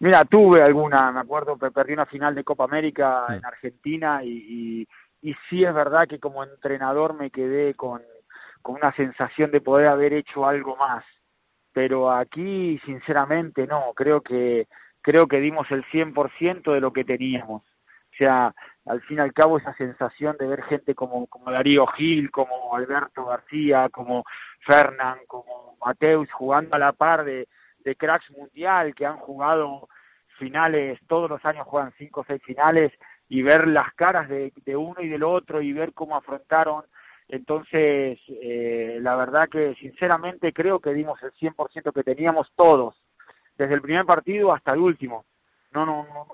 [0.03, 4.85] Mira, tuve alguna, me acuerdo, perdí una final de Copa América en Argentina y,
[5.21, 8.03] y, sí es verdad que como entrenador me quedé con,
[8.62, 11.05] con una sensación de poder haber hecho algo más.
[11.73, 14.67] Pero aquí, sinceramente, no, creo que,
[15.03, 17.62] creo que dimos el 100% de lo que teníamos.
[17.62, 18.53] O sea,
[18.87, 22.75] al fin y al cabo esa sensación de ver gente como, como Darío Gil, como
[22.75, 24.25] Alberto García, como
[24.67, 27.47] Fernán, como Mateus jugando a la par de,
[27.85, 29.88] de cracks mundial que han jugado
[30.38, 32.92] finales, todos los años juegan cinco o seis finales
[33.29, 36.85] y ver las caras de, uno y del otro y ver cómo afrontaron.
[37.29, 43.03] Entonces, eh, la verdad que sinceramente creo que dimos el 100% que teníamos todos,
[43.57, 45.25] desde el primer partido hasta el último.
[45.71, 46.27] No, no, no,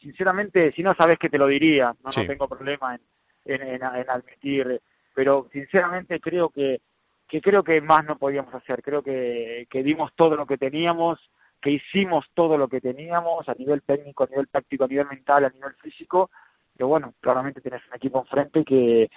[0.00, 2.96] sinceramente, si no sabes que te lo diría, no, no tengo problema
[3.44, 4.80] en, en, en, admitir,
[5.14, 6.80] pero sinceramente creo que,
[7.30, 11.30] que creo que más no podíamos hacer, creo que, que dimos todo lo que teníamos,
[11.60, 15.44] que hicimos todo lo que teníamos a nivel técnico, a nivel táctico, a nivel mental,
[15.44, 16.32] a nivel físico,
[16.76, 19.08] que bueno, claramente tienes un equipo enfrente que,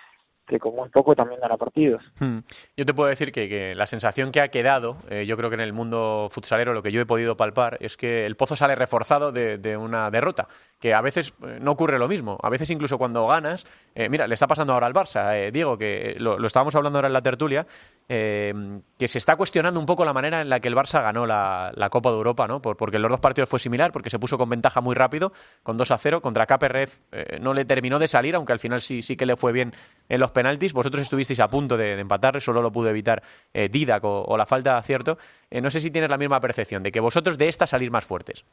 [0.46, 2.12] que como un poco también gana partidos.
[2.20, 2.40] Hmm.
[2.76, 5.62] Yo te puedo decir que, la sensación que ha quedado, eh, yo creo que en
[5.62, 9.32] el mundo futsalero lo que yo he podido palpar es que el Pozo sale reforzado
[9.32, 10.48] de, una derrota,
[10.80, 14.28] que a veces eh, no ocurre lo mismo, a veces incluso cuando ganas, eh, mira,
[14.28, 17.66] le está pasando ahora al Barça, Diego, que lo, estábamos hablando ahora en la tertulia,
[18.08, 21.72] que se está cuestionando un poco la manera en la que el Barça ganó la,
[21.90, 22.62] Copa de Europa, ¿no?
[22.62, 25.32] porque en los dos partidos fue similar, porque se puso con ventaja muy rápido,
[25.64, 27.00] con 2 a 0, contra KPRF
[27.40, 29.74] no le terminó de salir, aunque al final sí, sí que le fue bien
[30.10, 30.74] en los penaltis.
[30.74, 34.74] Vosotros estuvisteis a punto de, empatar, solo lo pudo evitar eh, Didac o, la falta
[34.74, 35.18] de acierto.
[35.50, 38.06] Eh, no sé si tienes la misma percepción de que vosotros de esta salís más
[38.06, 38.46] fuertes.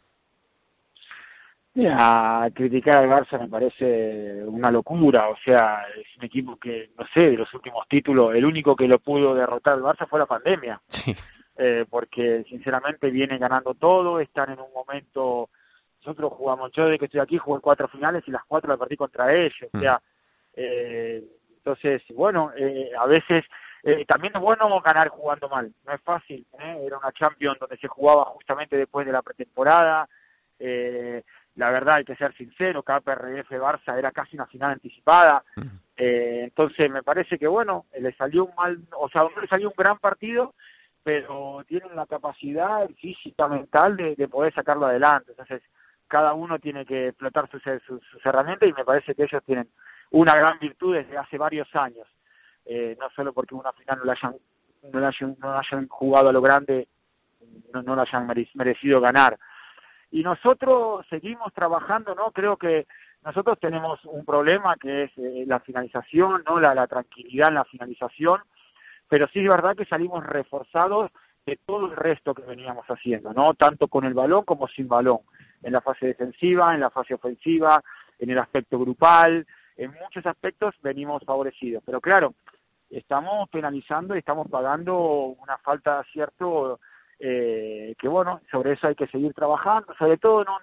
[1.74, 7.06] Mira, criticar al Barça me parece una locura, o sea, es un equipo que, no
[7.06, 10.26] sé, de los últimos títulos, el único que lo pudo derrotar al Barça fue la
[10.26, 11.14] pandemia, sí.
[11.56, 15.48] eh, porque sinceramente viene ganando todo, están en un momento,
[16.00, 18.96] nosotros jugamos, yo de que estoy aquí jugué cuatro finales y las cuatro las perdí
[18.96, 19.80] contra ellos, o mm.
[19.80, 20.02] sea,
[20.54, 21.24] eh,
[21.56, 23.44] entonces, bueno, eh, a veces
[23.82, 26.46] eh, también es bueno ganar jugando mal, no es fácil.
[26.58, 26.82] ¿eh?
[26.84, 30.08] Era una Champions donde se jugaba justamente después de la pretemporada.
[30.58, 31.22] Eh,
[31.56, 35.44] la verdad, hay que ser sincero, KPRF Barça era casi una final anticipada.
[35.96, 39.68] Eh, entonces, me parece que, bueno, le salió un mal, o sea, no le salió
[39.68, 40.54] un gran partido,
[41.02, 45.32] pero tienen la capacidad física, mental de, de poder sacarlo adelante.
[45.32, 45.62] Entonces,
[46.10, 49.68] cada uno tiene que explotar sus, sus herramientas y me parece que ellos tienen
[50.10, 52.06] una gran virtud desde hace varios años.
[52.64, 54.36] Eh, no solo porque una final no la hayan,
[54.92, 56.88] no la hayan, no hayan jugado a lo grande,
[57.72, 59.38] no, no la hayan merecido ganar.
[60.10, 62.32] Y nosotros seguimos trabajando, ¿no?
[62.32, 62.86] Creo que
[63.24, 67.64] nosotros tenemos un problema que es eh, la finalización, no la, la tranquilidad en la
[67.64, 68.40] finalización,
[69.08, 71.10] pero sí es verdad que salimos reforzados
[71.46, 73.54] de todo el resto que veníamos haciendo, ¿no?
[73.54, 75.20] Tanto con el balón como sin balón,
[75.62, 77.82] en la fase defensiva, en la fase ofensiva,
[78.18, 79.46] en el aspecto grupal,
[79.76, 81.82] en muchos aspectos venimos favorecidos.
[81.84, 82.34] Pero claro,
[82.90, 86.80] estamos penalizando y estamos pagando una falta de acierto
[87.20, 90.58] eh, que bueno, sobre eso hay que seguir trabajando, sobre todo no,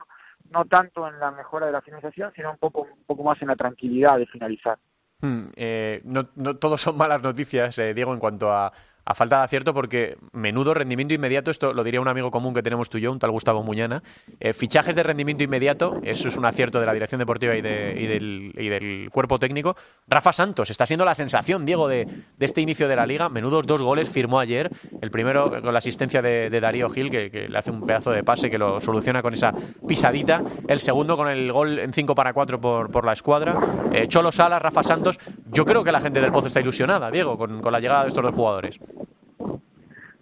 [0.50, 3.50] no tanto en la mejora de la finalización, sino un poco, un poco más en
[3.50, 4.78] la tranquilidad de finalizar.
[5.22, 8.72] Hmm, eh, no, no todos son malas noticias, eh, Diego, en cuanto a,
[9.08, 12.62] a falta de acierto porque menudo rendimiento inmediato, esto lo diría un amigo común que
[12.62, 14.04] tenemos tú y yo, un tal Gustavo Muñana,
[14.42, 19.08] eh, fichajes de rendimiento inmediato, eso es un acierto de la dirección deportiva y, del,
[19.14, 19.78] cuerpo técnico.
[20.10, 22.06] Rafa Santos está siendo la sensación, Diego, de,
[22.38, 24.70] este inicio de la liga, menudos dos goles firmó ayer,
[25.02, 28.50] el primero con la asistencia de, Darío Gil, que, le hace un pedazo de pase
[28.50, 29.54] que lo soluciona con esa
[29.88, 33.58] pisadita, el segundo con el gol en 5 para 4 por, la escuadra,
[33.94, 35.18] eh, Cholo Salas, Rafa Santos,
[35.50, 38.10] yo creo que la gente del Pozo está ilusionada, Diego, con, con la llegada de
[38.10, 38.78] estos dos jugadores.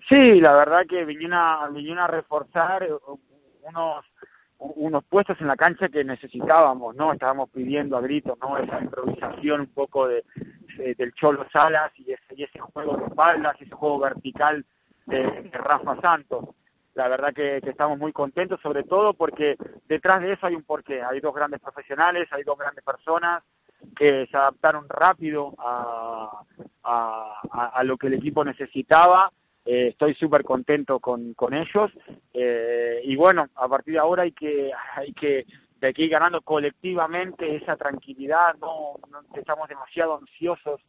[0.08, 2.94] Sí, la verdad que vinieron a, vinieron a reforzar eh,
[3.64, 4.06] unos
[4.58, 7.12] unos puestos en la cancha que necesitábamos, ¿no?
[7.12, 8.58] Estábamos pidiendo a gritos, ¿no?
[8.58, 10.24] Esa improvisación un poco de,
[10.98, 14.66] del Cholo Salas y ese, y ese juego de espaldas, ese juego vertical
[15.06, 16.46] de, Rafa Santos.
[16.94, 21.04] La verdad que, estamos muy contentos, sobre todo porque detrás de eso hay un porqué.
[21.04, 23.44] Hay dos grandes profesionales, hay dos grandes personas
[23.96, 26.42] que se adaptaron rápido a,
[26.84, 29.32] a, a lo que el equipo necesitaba.
[29.66, 31.92] Eh, estoy súper contento con, con ellos.
[32.34, 35.46] Eh, y bueno, a partir de ahora hay que, hay que
[35.80, 38.96] de aquí ganando colectivamente esa tranquilidad, no,
[39.36, 40.82] estamos demasiado ansiosos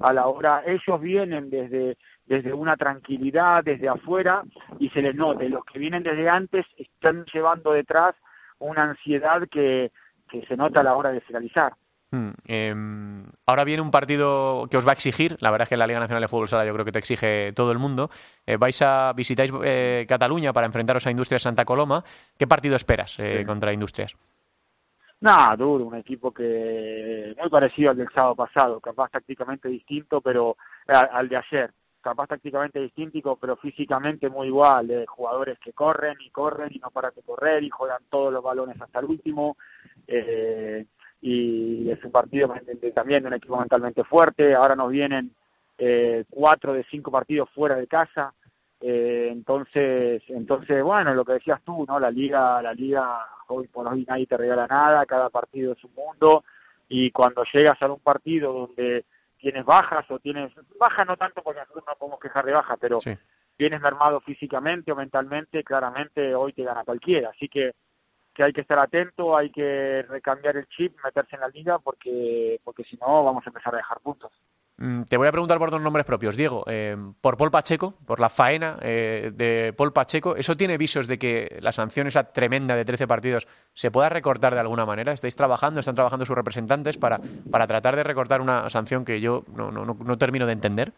[0.00, 4.42] a la hora, ellos vienen desde, desde una tranquilidad, desde afuera,
[4.78, 8.14] y se les note, los que vienen desde antes están llevando detrás
[8.58, 9.92] una ansiedad que,
[10.28, 11.74] que se nota a la hora de finalizar.
[12.12, 15.78] Hmm, em, ahora viene un partido que os va a exigir, la verdad es que
[15.78, 18.10] la Liga Nacional de Fútbol Sala yo creo que te exige todo el mundo.
[18.44, 22.04] Eh, vais a visitáis eh, Cataluña para enfrentaros a Industrias Santa Coloma.
[22.38, 24.14] ¿Qué partido esperas eh, contra Industrias?
[25.20, 30.56] Nada, duro, un equipo que muy parecido al del sábado pasado, capaz tácticamente distinto, pero
[30.86, 31.72] al de ayer,
[32.02, 36.90] capaz tácticamente distinto, pero físicamente muy igual, de jugadores que corren y corren y no
[36.90, 39.56] paran de correr y juegan todos los balones hasta el último.
[40.06, 40.84] Eh,
[41.22, 42.52] y es un partido
[42.92, 44.54] también de un equipo mentalmente fuerte.
[44.54, 45.32] Ahora nos vienen
[45.78, 48.34] eh, cuatro de cinco partidos fuera de casa.
[48.80, 52.00] Eh, entonces, entonces bueno, lo que decías tú, ¿no?
[52.00, 55.94] La liga, la liga hoy por hoy nadie te regala nada, cada partido es un
[55.94, 56.44] mundo
[56.88, 59.04] y cuando llegas a un partido donde
[59.38, 62.98] tienes bajas o tienes bajas no tanto porque nosotros no podemos quejar de baja, pero
[62.98, 63.20] tienes
[63.56, 67.30] vienes mermado físicamente o mentalmente, claramente hoy te gana cualquiera.
[67.30, 67.72] Así que
[68.34, 72.60] que hay que estar atento, hay que recambiar el chip, meterse en la liga, porque,
[72.64, 74.32] porque si no vamos a empezar a dejar puntos.
[74.78, 76.36] Mm, te voy a preguntar por dos nombres propios.
[76.36, 81.06] Diego, eh, por Paul Pacheco, por la faena eh, de Paul Pacheco, ¿eso tiene visos
[81.06, 85.12] de que la sanción esa tremenda de 13 partidos se pueda recortar de alguna manera?
[85.12, 89.44] ¿Estáis trabajando, están trabajando sus representantes para, para tratar de recortar una sanción que yo
[89.54, 90.92] no, no, no, termino de entender?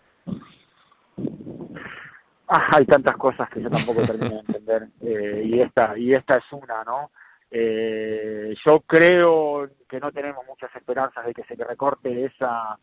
[2.49, 6.37] Ah, hay tantas cosas que yo tampoco termino de entender eh, y esta y esta
[6.37, 7.11] es una, ¿no?
[7.57, 12.77] Eh, yo creo que no tenemos muchas esperanzas de que se recorte esa,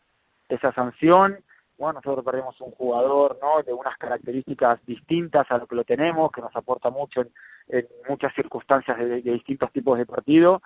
[0.47, 1.43] esa sanción.
[1.77, 3.61] Bueno, nosotros perdemos un jugador ¿no?
[3.63, 7.19] de unas características distintas a lo que lo tenemos, que nos aporta mucho
[7.67, 10.61] en, muchas circunstancias de, distintos tipos de partido.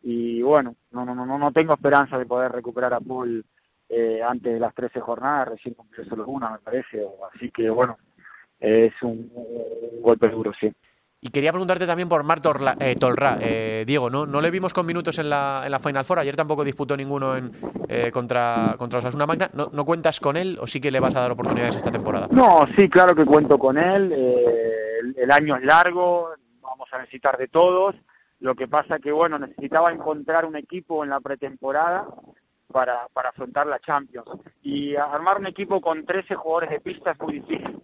[0.00, 3.44] Y bueno, no, no, no, no tengo esperanza de poder recuperar a Paul
[3.90, 7.06] eh, antes de las 13 jornadas, recién cumplió solo una, me parece.
[7.34, 7.98] Así que bueno,
[8.58, 9.30] es un
[10.00, 10.72] golpe duro, sí.
[11.22, 12.42] Y quería preguntarte también por Marc
[12.80, 13.36] eh, Tolra.
[13.40, 16.20] Eh, Diego, ¿no, ¿no le vimos con minutos en la, en la Final Four?
[16.20, 17.52] Ayer tampoco disputó ninguno en,
[17.88, 19.50] eh, contra, contra Osasuna Magna.
[19.52, 22.26] ¿No, ¿No cuentas con él o sí que le vas a dar oportunidades esta temporada?
[22.30, 24.12] No, sí, claro que cuento con él.
[24.12, 26.30] El, el, año es largo,
[26.62, 27.94] vamos a necesitar de todos.
[28.38, 32.06] Lo que pasa que, bueno, necesitaba encontrar un equipo en la pretemporada
[32.72, 34.26] para, para afrontar la Champions.
[34.62, 37.78] Y armar un equipo con 13 jugadores de pista es muy difícil.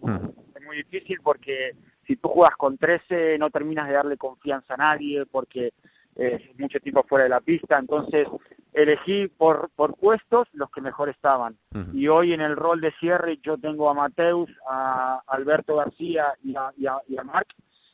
[0.55, 1.75] Es muy difícil porque
[2.07, 5.73] si tú juegas con 13 no terminas de darle confianza a nadie porque
[6.15, 8.27] es mucho tiempo fuera de la pista, entonces
[8.73, 11.57] elegí por, por puestos los que mejor estaban.
[11.93, 16.55] Y hoy en el rol de cierre yo tengo a Mateus, a Alberto García y
[16.55, 17.53] a, y a, Marc.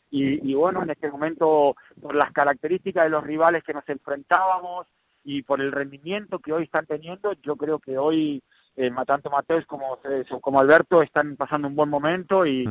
[0.09, 4.87] Y, y, bueno, en este momento, por las características de los rivales que nos enfrentábamos
[5.23, 8.43] y por el rendimiento que hoy están teniendo, yo creo que hoy
[8.75, 12.67] eh, tanto Mateus como, eh, como Alberto están pasando un buen momento y,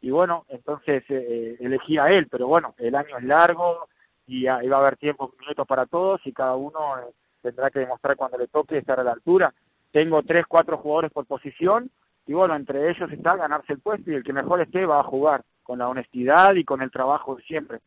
[0.00, 3.88] y bueno, entonces eh, elegí a él, pero bueno, el año es largo
[4.26, 8.16] y, va a haber tiempo, minutos para todos y cada uno eh, tendrá que demostrar
[8.16, 9.52] cuando le toque estar a la altura.
[9.90, 11.90] Tengo tres, cuatro jugadores por posición
[12.26, 15.04] y bueno, entre ellos está ganarse el puesto y el que mejor esté va a
[15.04, 17.80] jugar con la honestidad y con el trabajo de siempre.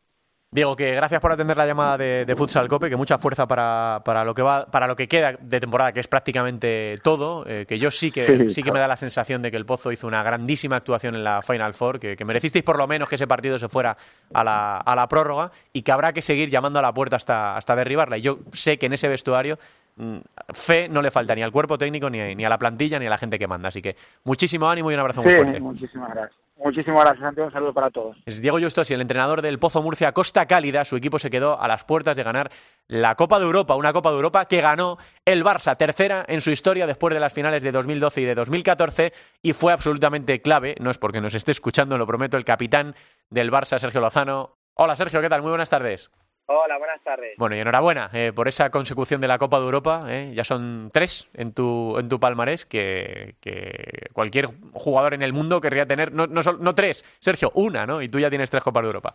[0.54, 4.24] Diego, que gracias por atender la llamada de, Futsal Cope, que mucha fuerza para, para,
[4.24, 7.76] lo que va, para lo que queda de temporada, que es prácticamente todo, eh, que
[7.76, 10.22] yo sí que sí, que me da la sensación de que el Pozo hizo una
[10.22, 13.58] grandísima actuación en la Final Four, que, que merecisteis por lo menos que ese partido
[13.58, 13.96] se fuera
[14.32, 17.56] a la, a la prórroga y que habrá que seguir llamando a la puerta hasta,
[17.56, 18.16] hasta derribarla.
[18.18, 19.58] Y yo sé que en ese vestuario
[19.96, 20.18] mm,
[20.52, 23.10] fe no le falta ni al cuerpo técnico, ni ni a la plantilla, ni a
[23.10, 23.70] la gente que manda.
[23.70, 25.58] Así que muchísimo ánimo y un abrazo muy fuerte.
[25.58, 26.43] Muchísimas gracias.
[26.56, 27.48] Muchísimas gracias, Santiago.
[27.48, 28.16] Un saludo para todos.
[28.26, 30.84] Es Diego Justosi, el entrenador del Pozo Murcia Costa Cálida.
[30.84, 32.50] Su equipo se quedó a las puertas de ganar
[32.86, 36.50] la Copa de Europa, una Copa de Europa que ganó el Barça, tercera en su
[36.50, 39.12] historia después de las finales de 2012 y de 2014,
[39.42, 42.94] y fue absolutamente clave, no es porque nos esté escuchando, lo prometo, el capitán
[43.30, 44.56] del Barça, Sergio Lozano.
[44.74, 45.42] Hola, Sergio, ¿qué tal?
[45.42, 46.10] Muy buenas tardes.
[46.46, 47.38] Hola, buenas tardes.
[47.38, 50.04] Bueno, y enhorabuena eh, por esa consecución de la Copa de Europa.
[50.08, 50.32] Eh.
[50.34, 55.60] Ya son tres en tu, en tu palmarés que, que cualquier jugador en el mundo
[55.60, 56.12] querría tener.
[56.12, 58.02] No, no, no tres, Sergio, una, ¿no?
[58.02, 59.14] Y tú ya tienes tres Copas de Europa.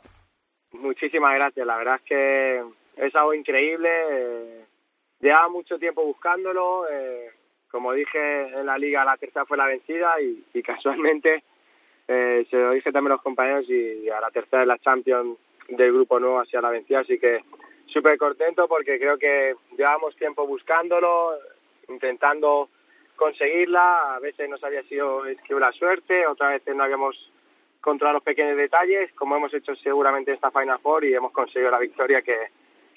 [0.71, 1.67] Muchísimas gracias.
[1.67, 2.63] La verdad es que
[2.97, 3.89] es algo increíble.
[4.11, 4.65] Eh,
[5.19, 6.89] llevaba mucho tiempo buscándolo.
[6.89, 7.29] Eh,
[7.69, 11.43] como dije en la liga, la tercera fue la vencida y, y casualmente
[12.07, 15.37] eh, se lo dije también a los compañeros y a la tercera de la Champions
[15.69, 17.43] del grupo nuevo hacia la vencida, así que
[17.87, 21.37] súper contento porque creo que llevamos tiempo buscándolo,
[21.87, 22.69] intentando
[23.15, 25.23] conseguirla, a veces nos había sido
[25.59, 27.31] la suerte, otras veces no habíamos
[27.81, 31.79] controlado los pequeños detalles, como hemos hecho seguramente esta Final Four y hemos conseguido la
[31.79, 32.47] victoria que,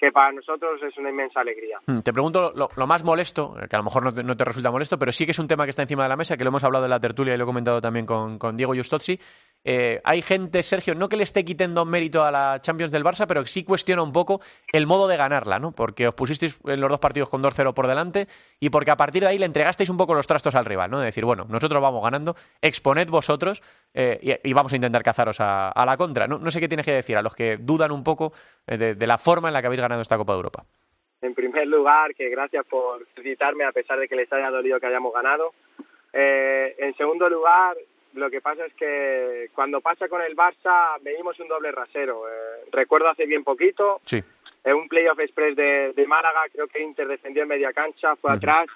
[0.03, 1.79] que para nosotros es una inmensa alegría.
[1.85, 4.99] Hmm, te pregunto lo, más molesto, eh, que a lo mejor no te, resulta molesto,
[4.99, 6.65] pero sí que es un tema que está encima de la mesa, que lo hemos
[6.65, 9.17] hablado en la tertulia y lo he comentado también con, Diego Justozzi.
[9.63, 13.25] Eh, hay gente, Sergio, no que le esté quitando mérito a la Champions del Barça,
[13.27, 14.41] pero sí cuestiona un poco
[14.73, 15.71] el modo de ganarla, ¿no?
[15.71, 18.27] Porque os pusisteis en los dos partidos con 2-0 por delante
[18.59, 20.99] y porque a partir de ahí le entregasteis un poco los trastos al rival, ¿no?
[20.99, 23.63] De decir, bueno, nosotros vamos ganando, exponed vosotros
[23.93, 26.27] eh, y, vamos a intentar cazaros a, la contra.
[26.27, 28.33] No, sé qué tienes que decir a los que dudan un poco
[28.67, 30.63] de la forma en la que habéis ganado esta Copa de Europa?
[31.21, 34.87] En primer lugar, que gracias por citarme a pesar de que les haya dolido que
[34.87, 35.53] hayamos ganado.
[36.11, 37.77] Eh, en segundo lugar,
[38.13, 42.27] lo que pasa es que cuando pasa con el Barça venimos un doble rasero.
[42.27, 44.23] Eh, recuerdo hace bien poquito, sí.
[44.63, 48.67] en un playoff express de, Málaga, creo que Inter defendió en media cancha, fue atrás,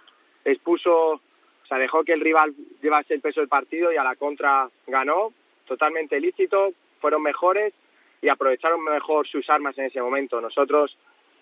[0.44, 1.22] expuso, o
[1.68, 5.34] sea, dejó que el rival llevase el peso del partido y a la contra ganó,
[5.66, 7.74] totalmente lícito, fueron mejores
[8.22, 10.42] y aprovecharon mejor sus armas en ese momento.
[10.42, 10.98] Nosotros,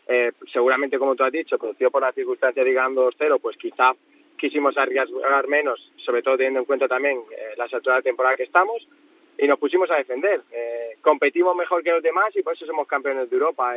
[0.08, 3.94] eh, seguramente como tú has dicho, producido por las circunstancias de ganando 2-0, pues quizá
[4.38, 8.44] quisimos arriesgar menos, sobre todo teniendo en cuenta también eh, la alturas de temporada que
[8.44, 8.88] estamos,
[9.38, 10.42] y nos pusimos a defender.
[10.52, 13.76] Eh, competimos mejor que los demás y por eso somos campeones de Europa.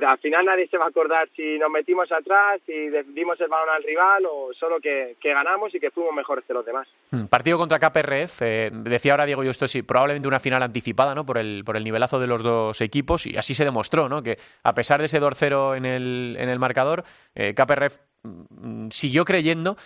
[0.00, 2.72] Al final nadie se va a acordar si nos metimos atrás, si
[3.08, 6.64] dimos el balón al rival o solo que, ganamos y que fuimos mejores que los
[6.64, 6.88] demás.
[7.10, 11.26] Hmm, partido contra KPRF, eh, decía ahora Diego sí, probablemente una final anticipada ¿no?
[11.26, 14.22] por, el, por el nivelazo de los dos equipos y así se demostró, ¿no?
[14.22, 19.24] que a pesar de ese 2-0 en el, en el marcador, eh, KPRF mm, siguió
[19.24, 19.76] creyendo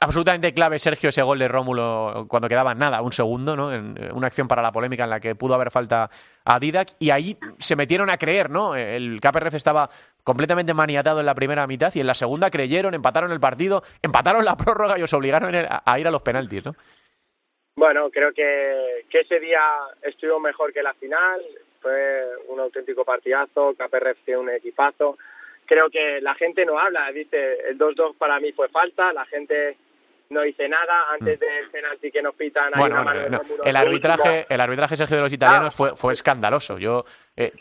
[0.00, 3.72] absolutamente clave, Sergio, ese gol de Rómulo cuando quedaba nada, un segundo, ¿no?
[3.72, 6.10] En eh, una acción para la polémica en la que pudo haber falta
[6.44, 8.76] a Didac y ahí se metieron a creer, ¿no?
[8.76, 9.90] El KPRF estaba
[10.22, 14.44] completamente maniatado en la primera mitad y en la segunda creyeron, empataron el partido, empataron
[14.44, 16.74] la prórroga y os obligaron a ir a los penaltis, ¿no?
[17.76, 19.60] Bueno, creo que, que ese día
[20.02, 21.40] estuvo mejor que la final,
[21.80, 25.16] fue un auténtico partidazo, KPRF tiene un equipazo,
[25.68, 29.76] creo que la gente no habla, dice el 2-2 para mí fue falta, la gente
[30.30, 31.40] no dice nada antes mm.
[31.40, 33.04] del penalti que nos pitan bueno,
[33.64, 36.78] el arbitraje el arbitraje Sergio de los italianos fue fue escandaloso.
[36.78, 37.04] Yo
[37.36, 37.52] eh,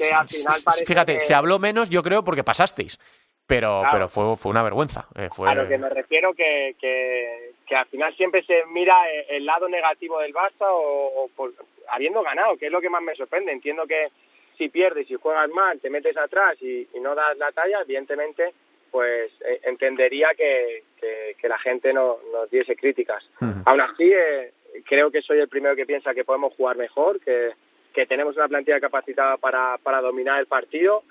[0.86, 3.00] fíjate se habló menos yo creo porque pasasteis
[3.46, 5.50] pero pero fue fue una vergüenza eh, fue...
[5.50, 8.96] a lo que me refiero que, que, que al final siempre se mira
[9.30, 11.54] el lado negativo del Barça o, por,
[11.90, 13.52] habiendo ganado que es lo que más me sorprende.
[13.52, 14.08] Entiendo que
[14.58, 18.54] si pierdes y juegas mal te metes atrás y, y no das la talla evidentemente
[18.92, 23.24] pues eh, entendería que, que, la gente no, nos diese críticas.
[23.40, 24.52] Aún así, eh,
[24.86, 27.52] creo que soy el primero que piensa que podemos jugar mejor, que,
[27.94, 31.04] que tenemos una plantilla capacitada para, para dominar el partido,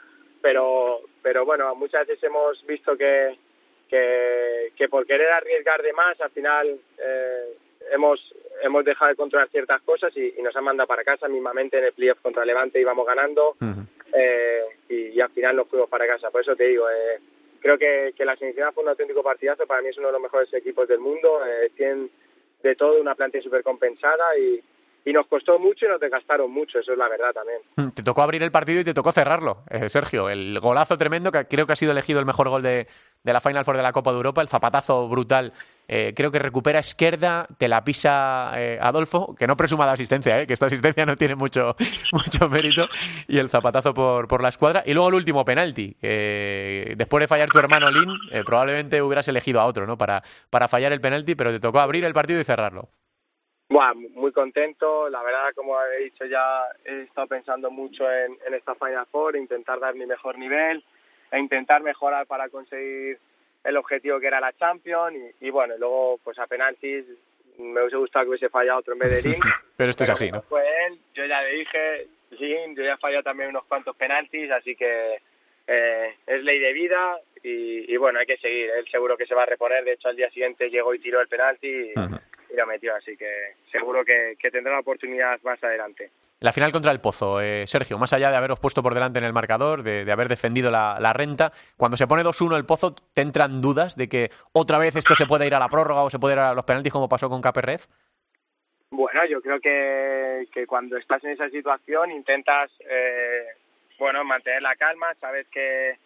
[0.42, 3.36] pero, pero bueno, muchas veces hemos visto que,
[3.88, 7.57] que, que por querer arriesgar de más, al final eh,
[7.92, 8.20] hemos,
[8.62, 11.28] hemos dejado de controlar ciertas cosas y, nos han mandado para casa.
[11.28, 13.57] Mismamente en el playoff contra Levante íbamos ganando
[14.12, 16.30] eh, y, al final nos fuimos para casa.
[16.30, 17.20] Por eso te digo, eh,
[17.61, 19.66] creo que, que la semifinal fue un auténtico partidazo.
[19.66, 21.40] Para mí es uno de los mejores equipos del mundo.
[21.46, 22.11] Eh, tienen
[22.62, 24.62] de todo, una plantilla súper compensada y,
[25.07, 27.61] y nos costó mucho y nos desgastaron mucho, eso es la verdad también.
[27.76, 30.28] Mm, te tocó abrir el partido y te tocó cerrarlo, eh, Sergio.
[30.28, 32.88] El golazo tremendo, que creo que ha sido elegido el mejor gol de,
[33.22, 35.52] de la Final Four de la Copa de Europa, el zapatazo brutal.
[35.86, 40.44] Eh, creo que recupera izquierda, te la pisa eh, Adolfo, que no presuma de asistencia,
[40.44, 41.76] que esta asistencia no tiene mucho,
[42.12, 42.88] mucho mérito,
[43.28, 44.82] y el zapatazo por, por la escuadra.
[44.84, 48.11] Y luego el último penalti, después de fallar tu hermano Lin,
[48.44, 49.96] probablemente hubieras elegido a otro ¿no?
[49.96, 52.88] para, para fallar el penalti, pero te tocó abrir el partido y cerrarlo.
[53.69, 55.09] Bueno, muy contento.
[55.09, 59.37] La verdad, como he dicho ya, he estado pensando mucho en, en esta Final Four,
[59.37, 60.85] intentar dar mi mejor nivel
[61.33, 63.19] e intentar mejorar para conseguir
[63.64, 67.05] el objetivo que era la Champions y, bueno, luego pues a penaltis
[67.59, 69.41] me hubiese gustado que hubiese fallado otro en vez de Lin.
[69.77, 70.43] Pero esto es así, ¿no?
[70.43, 74.51] Fue él, yo ya le dije, Lin, yo ya he fallado también unos cuantos penaltis,
[74.53, 75.21] así que
[75.67, 78.71] eh, es ley de vida y, y, bueno, hay que seguir.
[78.71, 81.21] Él seguro que se va a reponer, de hecho al día siguiente llegó y tiró
[81.21, 81.95] el penalti y,
[82.51, 86.11] y lo metió, así que seguro que, tendrá la oportunidad más adelante.
[86.40, 89.24] La final contra el Pozo, eh, Sergio, más allá de haberos puesto por delante en
[89.24, 93.62] el marcador, de, haber defendido la, renta, cuando se pone 2-1 el Pozo, ¿te entran
[93.62, 96.34] dudas de que otra vez esto se puede ir a la prórroga o se puede
[96.34, 97.88] ir a los penaltis como pasó con Caperrez?
[98.90, 103.47] Bueno, yo creo que, que cuando estás en esa situación intentas, eh,
[103.99, 105.97] bueno, mantener la calma, sabes que,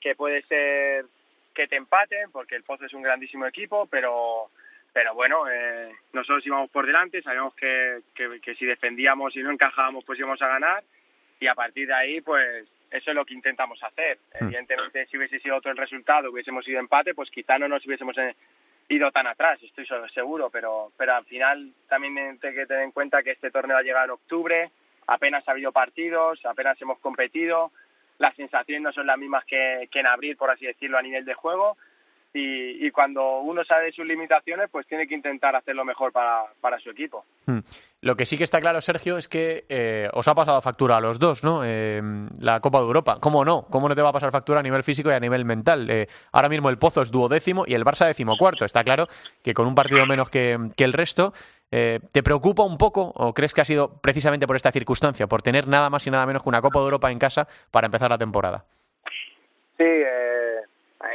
[0.00, 1.06] que puede ser
[1.54, 4.50] que te empaten, porque el Pozo es un grandísimo equipo, pero
[4.92, 10.04] pero bueno, eh, nosotros íbamos por delante, sabíamos que, que, si defendíamos y no encajábamos,
[10.04, 10.84] pues íbamos a ganar,
[11.40, 14.18] y a partir de ahí, pues eso es lo que intentamos hacer.
[14.38, 14.46] Hmm.
[14.46, 18.16] Evidentemente, si hubiese sido otro el resultado, hubiésemos ido empate, pues quizá no nos hubiésemos
[18.18, 18.36] eh,
[18.88, 23.22] ido tan atrás, estoy seguro, pero, pero al final también hay que tener en cuenta
[23.22, 24.70] que este torneo ha llegado en octubre,
[25.06, 27.72] apenas ha habido partidos, apenas hemos competido,
[28.18, 31.24] las sensaciones no son las mismas que, que en abril, por así decirlo, a nivel
[31.24, 31.78] de juego,
[32.34, 36.78] y, cuando uno sabe de sus limitaciones, pues tiene que intentar hacerlo mejor para, para
[36.78, 37.24] su equipo.
[37.46, 37.58] Hmm.
[38.00, 41.00] Lo que sí que está claro, Sergio, es que eh, os ha pasado factura a
[41.00, 41.62] los dos, ¿no?
[41.64, 42.00] Eh,
[42.40, 43.18] la Copa de Europa.
[43.20, 43.66] ¿Cómo no?
[43.70, 45.90] ¿Cómo no te va a pasar factura a nivel físico y a nivel mental?
[45.90, 48.64] Eh, ahora mismo el Pozo es duodécimo y el Barça decimocuarto.
[48.64, 49.08] Está claro
[49.42, 51.32] que con un partido menos que, que el resto,
[51.70, 55.66] ¿Te preocupa un poco o crees que ha sido precisamente por esta circunstancia, por tener
[55.66, 58.18] nada más y nada menos que una Copa de Europa en casa para empezar la
[58.18, 58.62] temporada?
[59.78, 59.84] Sí,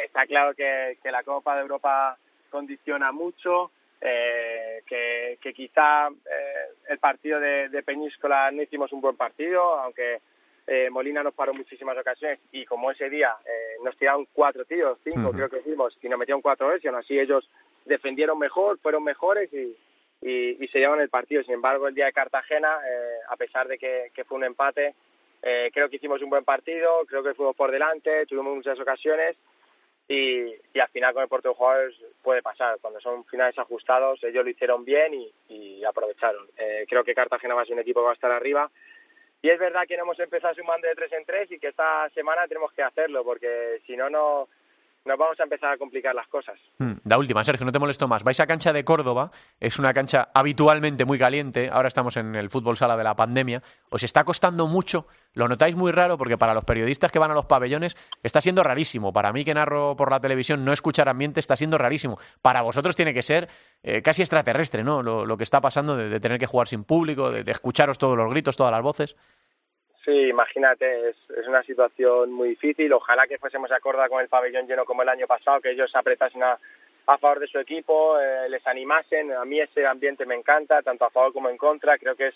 [0.03, 2.17] está claro que, que la Copa de Europa
[2.49, 3.71] condiciona mucho,
[4.01, 9.79] eh, que, que, quizá eh, el partido de, de, Peñíscola no hicimos un buen partido,
[9.79, 10.19] aunque
[10.67, 14.99] eh, Molina nos paró muchísimas ocasiones y como ese día eh, nos tiraron cuatro tiros,
[15.03, 17.49] cinco creo que hicimos, y nos metieron cuatro veces, y aún así ellos
[17.85, 19.75] defendieron mejor, fueron mejores y,
[20.21, 21.43] y, y se llevan el partido.
[21.43, 24.93] Sin embargo, el día de Cartagena, eh, a pesar de que, que fue un empate,
[25.41, 29.37] eh, creo que hicimos un buen partido, creo que fuimos por delante, tuvimos muchas ocasiones
[30.07, 32.77] y, y al final con el portero de jugadores puede pasar.
[32.81, 36.47] Cuando son finales ajustados, ellos lo hicieron bien y, y aprovecharon.
[36.57, 38.69] Eh, creo que Cartagena va a ser un equipo que va a estar arriba.
[39.41, 42.09] Y es verdad que no hemos empezado sumando de tres en tres y que esta
[42.09, 44.47] semana tenemos que hacerlo, porque si no, no
[45.07, 46.59] nos vamos a empezar a complicar las cosas.
[46.77, 48.23] Hmm, la última, Sergio, no te molesto más.
[48.23, 52.49] Vais a cancha de Córdoba, es una cancha habitualmente muy caliente, ahora estamos en el
[52.49, 53.63] fútbol sala de la pandemia.
[53.89, 55.07] ¿Os está costando mucho?
[55.33, 56.17] ¿Lo notáis muy raro?
[56.17, 59.13] Porque para los periodistas que van a los pabellones está siendo rarísimo.
[59.13, 62.19] Para mí que narro por la televisión no escuchar ambiente está siendo rarísimo.
[62.41, 63.47] Para vosotros tiene que ser
[63.83, 65.01] eh, casi extraterrestre, ¿no?
[65.01, 68.57] Lo, que está pasando de, tener que jugar sin público, de escucharos todos los gritos,
[68.57, 69.15] todas las voces.
[70.07, 72.93] Sí, imagínate, es, es una situación muy difícil.
[72.93, 76.41] Ojalá que fuésemos acorda con el pabellón lleno como el año pasado, que ellos apretasen
[76.43, 76.57] a,
[77.07, 79.33] a favor de su equipo, eh, les animasen.
[79.33, 81.97] A mí ese ambiente me encanta, tanto a favor como en contra.
[81.97, 82.35] Creo que es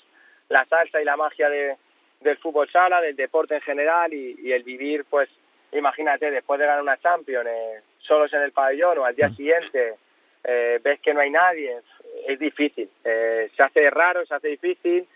[0.49, 1.77] la salsa y la magia de,
[2.19, 5.29] del fútbol sala, del deporte en general y, y el vivir, pues,
[5.71, 9.95] imagínate, después de ganar una Champions, eh, solos en el pabellón o al día siguiente,
[10.43, 11.79] eh, ves que no hay nadie,
[12.27, 12.89] es difícil.
[13.05, 15.07] Eh, se hace raro, se hace difícil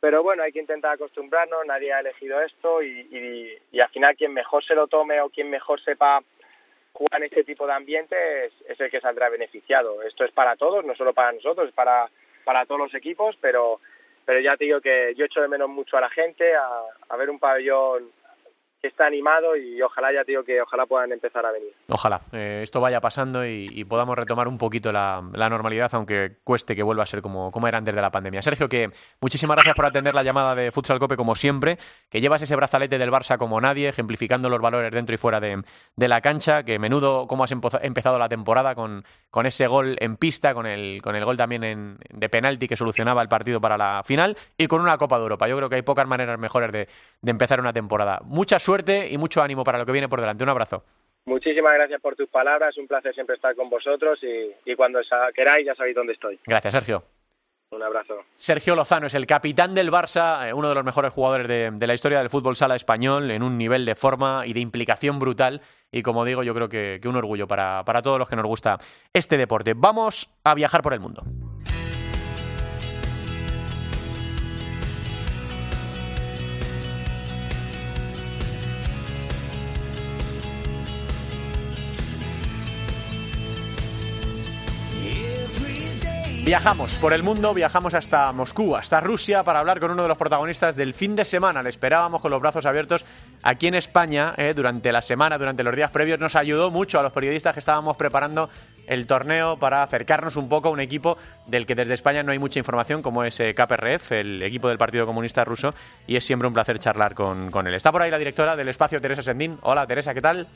[0.00, 4.32] pero bueno, hay que intentar acostumbrarnos, nadie ha elegido esto y, y, al final quien
[4.32, 6.22] mejor se lo tome o quien mejor sepa
[6.92, 10.02] jugar en este tipo de ambiente es, el que saldrá beneficiado.
[10.02, 12.08] Esto es para todos, no solo para nosotros, es para,
[12.44, 13.80] para todos los equipos, pero,
[14.24, 17.30] pero ya te digo que yo echo de menos mucho a la gente, a ver
[17.30, 18.10] un pabellón
[18.82, 21.72] está animado y ojalá, ya digo que ojalá puedan empezar a venir.
[21.88, 26.82] Ojalá eh, esto vaya pasando y, podamos retomar un poquito la, normalidad, aunque cueste que
[26.82, 28.42] vuelva a ser como, como era antes de la pandemia.
[28.42, 31.78] Sergio, que muchísimas gracias por atender la llamada de Futsal Cope como siempre,
[32.10, 35.62] que llevas ese brazalete del Barça como nadie, ejemplificando los valores dentro y fuera de,
[35.96, 40.16] de la cancha, que menudo cómo has empezado la temporada con, con ese gol en
[40.16, 43.78] pista, con el, con el gol también en, de penalti que solucionaba el partido para
[43.78, 45.48] la final y con una Copa de Europa.
[45.48, 46.88] Yo creo que hay pocas maneras mejores de,
[47.22, 48.20] de empezar una temporada.
[48.24, 50.44] Muchas suerte y mucho ánimo para lo que viene por delante.
[50.44, 50.84] Un abrazo.
[51.24, 55.00] Muchísimas gracias por tus palabras, un placer siempre estar con vosotros y, y cuando
[55.34, 56.38] queráis ya sabéis dónde estoy.
[56.46, 57.02] Gracias, Sergio.
[57.70, 58.14] Un abrazo.
[58.36, 61.94] Sergio Lozano es el capitán del Barça, eh, uno de los mejores jugadores de, la
[61.94, 65.62] historia del fútbol sala español, en un nivel de forma y de implicación brutal.
[65.90, 68.76] Y como digo, yo creo que, un orgullo para todos los que nos gusta
[69.14, 69.72] este deporte.
[69.74, 71.22] Vamos a viajar por el mundo.
[86.48, 90.16] Viajamos por el mundo, viajamos hasta Moscú, hasta Rusia, para hablar con uno de los
[90.16, 91.62] protagonistas del fin de semana.
[91.62, 93.04] Le esperábamos con los brazos abiertos
[93.42, 96.18] aquí en España eh, durante la semana, durante los días previos.
[96.18, 98.48] Nos ayudó mucho a los periodistas que estábamos preparando
[98.86, 102.38] el torneo para acercarnos un poco a un equipo del que desde España no hay
[102.38, 105.74] mucha información, como es eh, KPRF, el equipo del Partido Comunista Ruso,
[106.06, 107.74] y es siempre un placer charlar con, con él.
[107.74, 109.58] Está por ahí la directora del espacio, Teresa Sendín.
[109.60, 110.46] Hola, Teresa, ¿qué tal?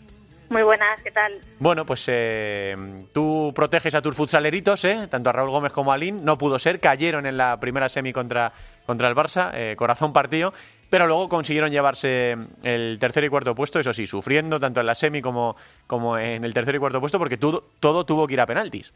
[0.49, 1.33] Muy buenas, ¿qué tal?
[1.59, 2.77] Bueno, pues eh,
[3.13, 5.07] tú proteges a tus futsaleritos, ¿eh?
[5.09, 6.25] tanto a Raúl Gómez como a Lin.
[6.25, 8.53] No pudo ser, cayeron en la primera semi contra,
[8.85, 10.53] contra el Barça, eh, corazón partido,
[10.91, 14.95] pero luego consiguieron llevarse el tercer y cuarto puesto, eso sí, sufriendo tanto en la
[14.95, 18.41] semi como, como en el tercer y cuarto puesto, porque todo, todo tuvo que ir
[18.41, 18.93] a penaltis.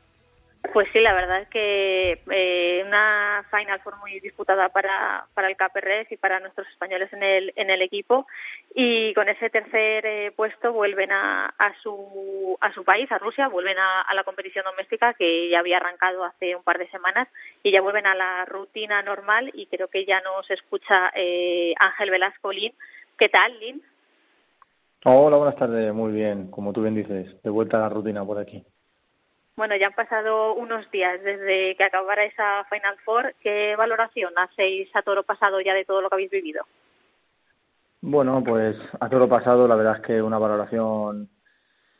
[0.72, 5.56] Pues sí, la verdad es que eh, una final fue muy disputada para, para el
[5.56, 8.26] KPRS y para nuestros españoles en el, en el equipo
[8.74, 13.48] y con ese tercer eh, puesto vuelven a, a, su, a su país, a Rusia,
[13.48, 17.28] vuelven a, a, la competición doméstica que ya había arrancado hace un par de semanas
[17.62, 22.10] y ya vuelven a la rutina normal y creo que ya nos escucha eh, Ángel
[22.10, 22.72] Velasco Lin.
[23.18, 23.82] ¿Qué tal, Lin?
[25.04, 28.38] Hola, buenas tardes, muy bien, como tú bien dices, de vuelta a la rutina por
[28.38, 28.64] aquí.
[29.56, 33.34] Bueno, ya han pasado unos días desde que acabara esa Final Four.
[33.40, 36.62] ¿Qué valoración hacéis a toro pasado ya de todo lo que habéis vivido?
[38.02, 41.30] Bueno, pues a toro pasado la verdad es que una valoración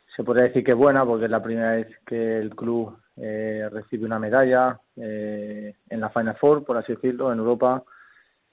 [0.05, 4.05] se podría decir que buena porque es la primera vez que el club eh, recibe
[4.05, 7.83] una medalla eh, en la Final Four, por así decirlo, en Europa.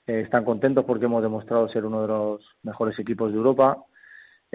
[0.06, 3.84] Eh, están contentos porque hemos demostrado ser uno de los mejores equipos de Europa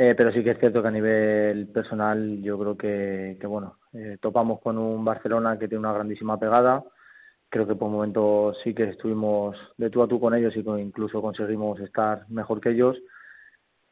[0.02, 3.80] eh, pero sí que es cierto que a nivel personal yo creo que, que bueno,
[3.92, 6.86] eh, topamos con un Barcelona que tiene una grandísima pegada.
[7.50, 10.70] Creo que por momentos sí que estuvimos de tú a tú con ellos y que
[10.80, 12.98] incluso conseguimos estar mejor que ellos.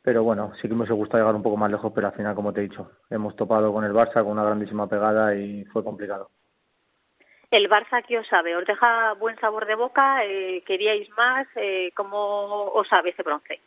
[0.02, 2.54] Pero bueno, sí que me gusta llegar un poco más lejos, pero al final, como
[2.54, 6.30] te he dicho, hemos topado con el Barça con una grandísima pegada y fue complicado.
[7.52, 8.56] ¿El Barça qué os sabe?
[8.56, 10.24] ¿Os deja buen sabor de boca?
[10.24, 11.48] Eh, ¿Queríais más?
[11.56, 13.60] Eh, ¿Cómo os sabe ese bronce?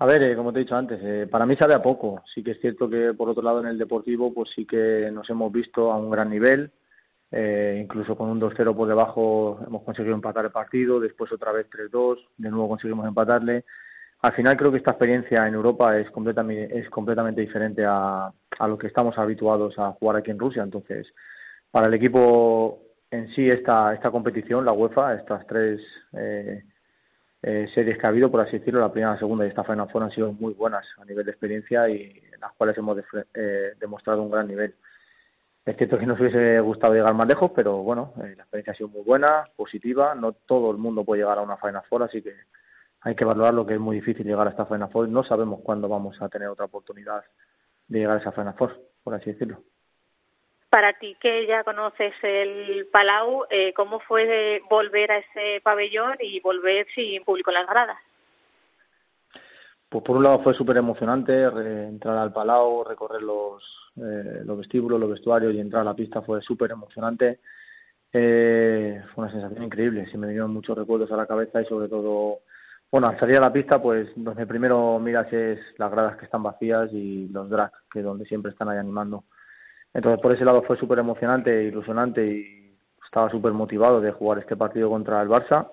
[0.00, 2.22] A ver, eh, como te he dicho antes, eh, para mí sabe a poco.
[2.32, 5.28] Sí que es cierto que por otro lado en el deportivo pues sí que nos
[5.30, 6.70] hemos visto a un gran nivel.
[7.30, 11.66] Eh, incluso con un 2-0 por debajo hemos conseguido empatar el partido, después otra vez
[11.68, 13.64] 3-2, de nuevo conseguimos empatarle.
[14.22, 18.68] Al final creo que esta experiencia en Europa es completamente, es completamente diferente a, a
[18.68, 20.62] lo que estamos habituados a jugar aquí en Rusia.
[20.62, 21.12] Entonces,
[21.70, 25.82] para el equipo en sí esta, esta competición, la UEFA, estas tres
[26.12, 26.64] eh,
[27.42, 29.88] eh, series que ha habido, por así decirlo, la primera, la segunda y esta Final
[29.88, 32.98] Four han sido muy buenas a nivel de experiencia y las cuales hemos
[33.34, 34.74] eh, demostrado un gran nivel.
[35.64, 38.76] Es cierto que nos hubiese gustado llegar más lejos, pero bueno, eh, la experiencia ha
[38.76, 40.14] sido muy buena, positiva.
[40.14, 42.34] No todo el mundo puede llegar a una Final Four, así que
[43.02, 45.08] hay que valorar lo que es muy difícil llegar a esta Final Four.
[45.08, 47.22] No sabemos cuándo vamos a tener otra oportunidad
[47.86, 49.62] de llegar a esa Final Four, por así decirlo.
[50.70, 56.40] Para ti, que ya conoces el Palau, eh, ¿cómo fue volver a ese pabellón y
[56.40, 57.98] volver sin público en las gradas?
[59.88, 65.00] Pues por un lado fue súper emocionante entrar al Palau, recorrer los, eh, los vestíbulos,
[65.00, 67.40] los vestuarios y entrar a la pista fue súper emocionante.
[68.12, 71.88] Eh, fue una sensación increíble, se me vinieron muchos recuerdos a la cabeza y sobre
[71.88, 72.40] todo,
[72.90, 76.42] bueno, al salir a la pista, pues donde primero miras es las gradas que están
[76.42, 79.24] vacías y los drag, que donde siempre están ahí animando.
[79.94, 84.56] Entonces, por ese lado fue súper emocionante, ilusionante y estaba súper motivado de jugar este
[84.56, 85.70] partido contra el Barça,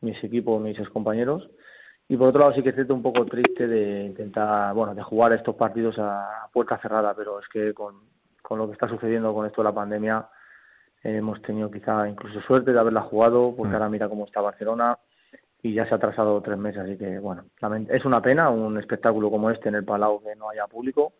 [0.00, 1.50] mis equipos, mis compañeros.
[2.08, 5.02] Y por otro lado sí que es cierto un poco triste de intentar, bueno, de
[5.02, 8.02] jugar estos partidos a puerta cerrada, pero es que con,
[8.42, 10.28] con lo que está sucediendo con esto de la pandemia
[11.02, 13.74] hemos tenido quizá incluso suerte de haberla jugado, porque mm.
[13.74, 14.98] ahora mira cómo está Barcelona
[15.62, 17.46] y ya se ha atrasado tres meses, así que bueno,
[17.88, 21.14] es una pena un espectáculo como este en el Palau que no haya público,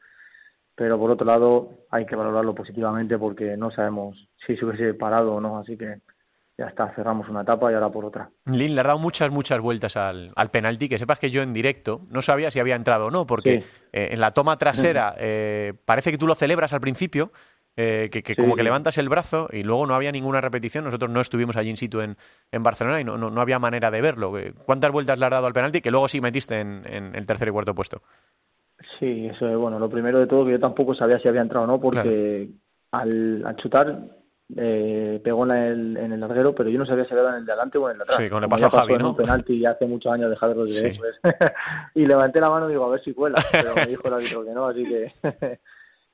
[0.76, 5.34] pero por otro lado hay que valorarlo positivamente porque no sabemos si se hubiese parado
[5.34, 6.02] o no, así que
[6.58, 8.30] ya está, cerramos una etapa y ahora por otra.
[8.46, 11.52] Lin, le ha dado muchas, muchas vueltas al, al penalti, que sepas que yo en
[11.52, 15.74] directo no sabía si había entrado o no, porque eh, en la toma trasera eh,
[15.84, 17.32] parece que tú lo celebras al principio,
[17.78, 20.84] eh, que, como que levantas el brazo y luego no había ninguna repetición.
[20.84, 22.16] Nosotros no estuvimos allí in situ en,
[22.50, 24.32] en Barcelona y no, no, había manera de verlo.
[24.64, 27.48] ¿Cuántas vueltas le has dado al penalti que luego sí metiste en, en el tercer
[27.48, 28.02] y cuarto puesto?
[28.98, 29.78] Sí, eso es bueno.
[29.78, 32.50] Lo primero de todo que yo tampoco sabía si había entrado o no, porque
[32.92, 33.98] al, chutar
[34.54, 37.46] eh, pegó en el, en el larguero, pero yo no sabía si era en el
[37.46, 38.18] de adelante o en el de atrás.
[38.18, 39.10] Sí, con le pasó a Javi, ¿no?
[39.10, 40.98] un penalti hace muchos años de Javi Rodríguez.
[40.98, 41.20] Pues.
[41.94, 44.44] y levanté la mano y digo, a ver si cuela, pero me dijo el árbitro
[44.44, 45.12] que no, así que...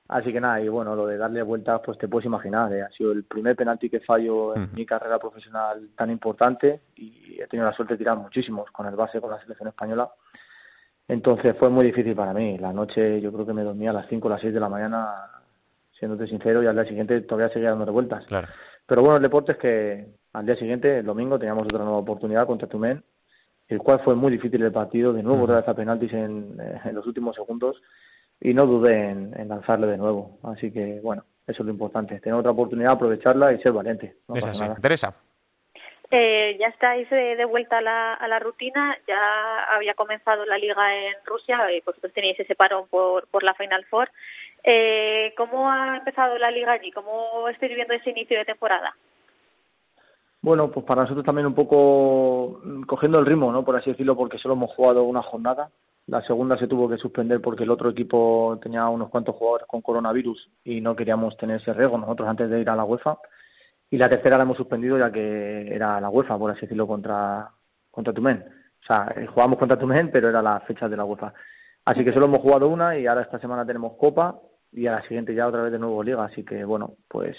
[0.09, 2.83] así que nada, y bueno, lo de darle vueltas, pues te puedes imaginar, ¿eh?
[2.83, 7.47] ha sido el primer penalti que fallo en mi carrera profesional tan importante y he
[7.47, 10.11] tenido la suerte de tirar muchísimos con el base, con la selección española.
[11.09, 12.59] Entonces fue muy difícil para mí.
[12.59, 14.69] La noche yo creo que me dormía a las 5 o las 6 de la
[14.69, 15.33] mañana
[16.03, 18.27] siéndote sincero, y al día siguiente todavía seguía dando vueltas.
[18.27, 18.49] Claro.
[18.87, 22.47] Pero bueno, el deporte es que al día siguiente, el domingo, teníamos otra nueva oportunidad
[22.47, 23.05] contra Tumen,
[23.69, 26.81] el cual fue muy difícil el partido, de nuevo otra vez a penaltis en, eh,
[26.85, 27.81] en, los últimos segundos,
[28.41, 30.41] y no dudé en, en, lanzarle de nuevo.
[30.43, 34.17] Así que, bueno, eso es lo importante, tener otra oportunidad, aprovecharla y ser valiente.
[34.27, 34.61] No es así.
[34.61, 34.75] nada.
[34.77, 35.15] Teresa.
[36.15, 40.59] Eh, ya estáis de, de vuelta a la, a la, rutina, ya había comenzado la
[40.59, 44.11] liga en Rusia, y vosotros teníais ese parón por, por la Final Four.
[44.63, 46.93] Eh, ¿Cómo ha empezado la liga allí?
[46.93, 48.95] ¿Cómo estáis viviendo ese inicio de temporada?
[50.43, 53.65] Bueno, pues para nosotros también un poco cogiendo el ritmo, ¿no?
[53.65, 55.71] Por así decirlo, porque solo hemos jugado una jornada.
[56.09, 59.81] La segunda se tuvo que suspender porque el otro equipo tenía unos cuantos jugadores con
[59.81, 63.17] coronavirus y no queríamos tener ese riesgo nosotros antes de ir a la UEFA.
[63.93, 67.51] Y la tercera la hemos suspendido ya que era la UEFA, por así decirlo, contra,
[67.91, 68.43] contra Tumen.
[68.83, 71.35] O sea, eh, jugamos contra Tumen, pero era la fecha de la UEFA.
[71.85, 74.41] Así que solo hemos jugado una y ahora esta semana tenemos Copa
[74.73, 76.25] y a la siguiente ya otra vez de nuevo Liga.
[76.25, 77.37] Así que bueno, pues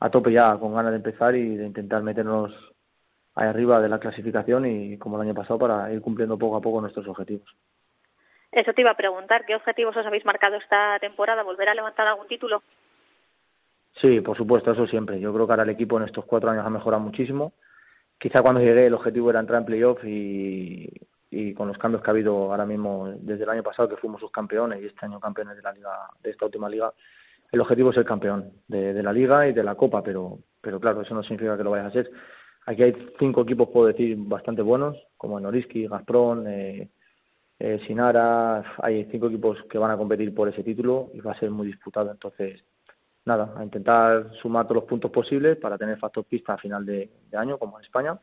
[0.00, 2.72] a tope ya, con ganas de empezar y de intentar meternos
[3.34, 6.62] ahí arriba de la clasificación y como el año pasado para ir cumpliendo poco a
[6.62, 7.54] poco nuestros objetivos.
[8.52, 11.42] Eso te iba a preguntar, ¿qué objetivos os habéis marcado esta temporada?
[11.42, 12.62] ¿Volver a levantar algún título?
[13.96, 15.20] Sí, por supuesto, eso siempre.
[15.20, 17.54] Yo creo que ahora el equipo en estos cuatro años ha mejorado muchísimo.
[18.18, 20.88] Quizá cuando llegué el objetivo era entrar en playoff y,
[21.56, 24.80] con los cambios que ha habido ahora mismo desde el año pasado que fuimos subcampeones
[24.80, 25.90] y este año campeones de la liga
[26.22, 26.92] de esta última liga
[27.50, 31.02] el objetivo es ser campeón de, la liga y de la copa pero pero claro
[31.02, 32.10] eso no significa que lo vayas a ser
[32.66, 36.88] aquí hay cinco equipos puedo decir bastante buenos como el Noriski Gazprom eh,
[37.58, 41.38] eh, Sinara hay cinco equipos que van a competir por ese título y va a
[41.38, 42.64] ser muy disputado entonces
[43.24, 47.10] nada a intentar sumar todos los puntos posibles para tener factor pista a final de,
[47.30, 48.18] de año como en España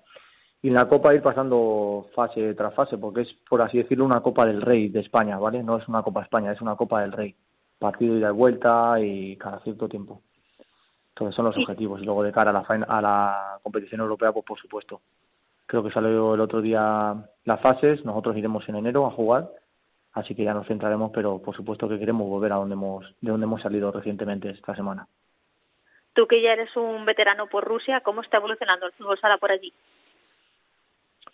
[0.63, 4.21] y en la Copa ir pasando fase tras fase, porque es, por así decirlo, una
[4.21, 5.63] Copa del Rey de España, ¿vale?
[5.63, 7.35] No es una Copa España, es una Copa del Rey.
[7.79, 10.21] Partido ida y vuelta y cada cierto tiempo.
[11.09, 11.99] Entonces son los objetivos.
[11.99, 15.01] Y luego de cara a la, a la competición europea, pues por supuesto.
[15.65, 19.51] Creo que salió el otro día las fases, nosotros iremos en enero a jugar,
[20.13, 23.31] así que ya nos centraremos, pero por supuesto que queremos volver a donde hemos, de
[23.31, 25.07] donde hemos salido recientemente esta semana.
[26.13, 29.51] Tú que ya eres un veterano por Rusia, ¿cómo está evolucionando el fútbol sala por
[29.51, 29.73] allí?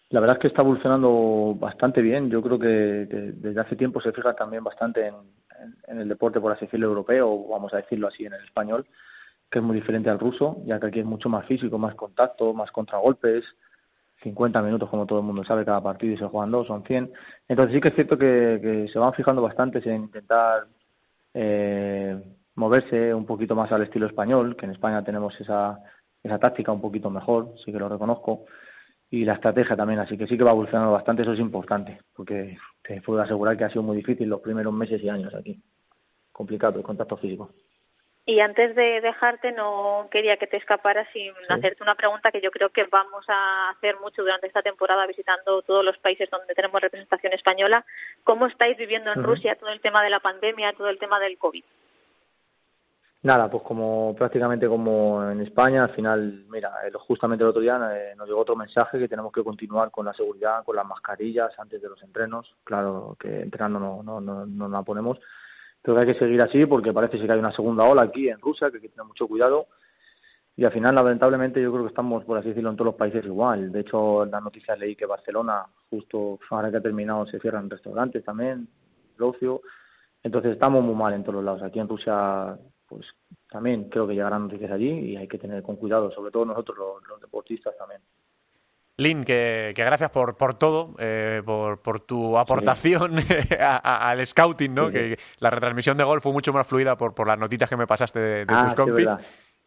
[0.09, 2.29] La verdad es que está evolucionando bastante bien.
[2.29, 5.15] Yo creo que, que desde hace tiempo se fija también bastante en,
[5.59, 8.85] en, en, el deporte, por así decirlo, europeo, vamos a decirlo así en el español,
[9.49, 12.53] que es muy diferente al ruso, ya que aquí es mucho más físico, más contacto,
[12.53, 13.43] más contragolpes,
[14.23, 17.11] 50 minutos, como todo el mundo sabe, cada partido y se juegan dos, son 100.
[17.47, 20.67] Entonces sí que es cierto que, se van fijando bastante en intentar
[21.33, 22.19] eh,
[22.55, 25.79] moverse un poquito más al estilo español, que en España tenemos esa,
[26.23, 28.45] esa táctica un poquito mejor, sí que lo reconozco
[29.09, 32.57] y la estrategia también, así que sí que va evolucionando bastante, eso es importante, porque
[32.81, 35.61] te puedo asegurar que ha sido muy difícil los primeros meses y años aquí,
[36.31, 37.51] complicado el contacto físico.
[38.29, 41.45] Y antes de dejarte, no quería que te escaparas sin sí.
[41.47, 45.61] hacerte una pregunta que yo creo que vamos a hacer mucho durante esta temporada visitando
[45.61, 47.85] todos los países donde tenemos representación española.
[48.25, 49.27] ¿Cómo estáis viviendo en uh -huh.
[49.27, 51.63] Rusia todo el tema de la pandemia, todo el tema del COVID?
[53.23, 58.13] Nada, pues como prácticamente como en España, al final, mira, justamente el otro día eh,
[58.17, 61.81] nos llegó otro mensaje que tenemos que continuar con la seguridad, con las mascarillas antes
[61.81, 62.57] de los entrenos.
[62.65, 65.17] Claro que entrenando no, no, no, no la ponemos,
[65.87, 68.41] pero que hay que seguir así porque parece que hay una segunda ola aquí en
[68.41, 69.67] Rusia, que hay que tener mucho cuidado.
[70.57, 73.23] Y al final, lamentablemente, yo creo que estamos, por así decirlo, en todos los países
[73.23, 73.71] igual.
[73.71, 77.69] De hecho, en las noticias leí que Barcelona, justo ahora que ha terminado, se cierran
[77.69, 78.67] restaurantes también,
[79.17, 79.61] el ocio.
[80.21, 81.63] Entonces estamos muy mal en todos los lados.
[81.63, 83.07] Aquí en Rusia pues
[83.49, 86.77] también creo que llegarán noticias allí y hay que tener con cuidado, sobre todo nosotros
[86.77, 88.01] los, los deportistas también.
[88.99, 93.33] Lin, que, que, gracias por, por todo, eh, por, por, tu aportación sí.
[93.59, 94.87] a, a, al scouting, ¿no?
[94.87, 97.77] Sí, que la retransmisión de gol fue mucho más fluida por, por las notitas que
[97.77, 99.09] me pasaste de, de ah, tus compis.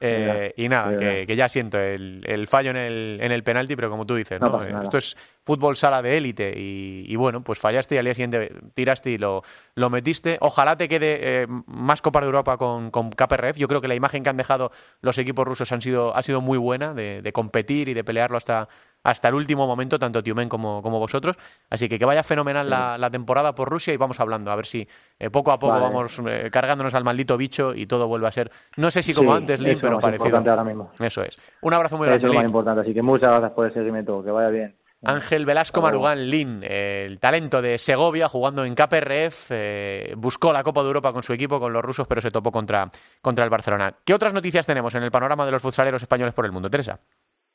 [0.03, 3.76] Eh, y nada, que, que, ya siento el, el, fallo en el, en el penalti,
[3.76, 4.83] pero como tú dices, no, ¿no?
[4.83, 5.14] esto es
[5.45, 9.18] fútbol sala de élite y, y, bueno, pues fallaste y al día siguiente tiraste y
[9.18, 9.43] lo,
[9.74, 10.39] lo metiste.
[10.41, 13.59] Ojalá te quede eh, más Copas de Europa con, con KPRF.
[13.59, 14.72] Yo creo que la imagen que han dejado
[15.03, 18.39] los equipos rusos han sido, ha sido muy buena de, de competir y de pelearlo
[18.39, 18.70] hasta,
[19.03, 21.36] hasta el último momento, tanto Tiumen como, como vosotros.
[21.68, 24.86] Así que que vaya fenomenal la, temporada por Rusia y vamos hablando, a ver si
[25.18, 28.51] eh, poco a poco vamos eh, cargándonos al maldito bicho y todo vuelve a ser,
[28.76, 30.36] no sé si como antes, Lin, pero parecido.
[30.36, 30.92] ahora mismo.
[31.01, 31.36] Eso es.
[31.62, 32.18] Un abrazo muy grande.
[32.18, 34.76] Eso es lo más importante, así que muchas gracias por el seguimiento, que vaya bien.
[35.03, 40.82] Ángel Velasco Marugán Lin, el talento de Segovia, jugando en KPRF, eh, buscó la Copa
[40.82, 42.90] de Europa con su equipo, con los rusos, pero se topó contra,
[43.22, 43.94] contra el Barcelona.
[44.05, 47.01] ¿Qué otras noticias tenemos en el panorama de los futsaleros españoles por el mundo, Teresa?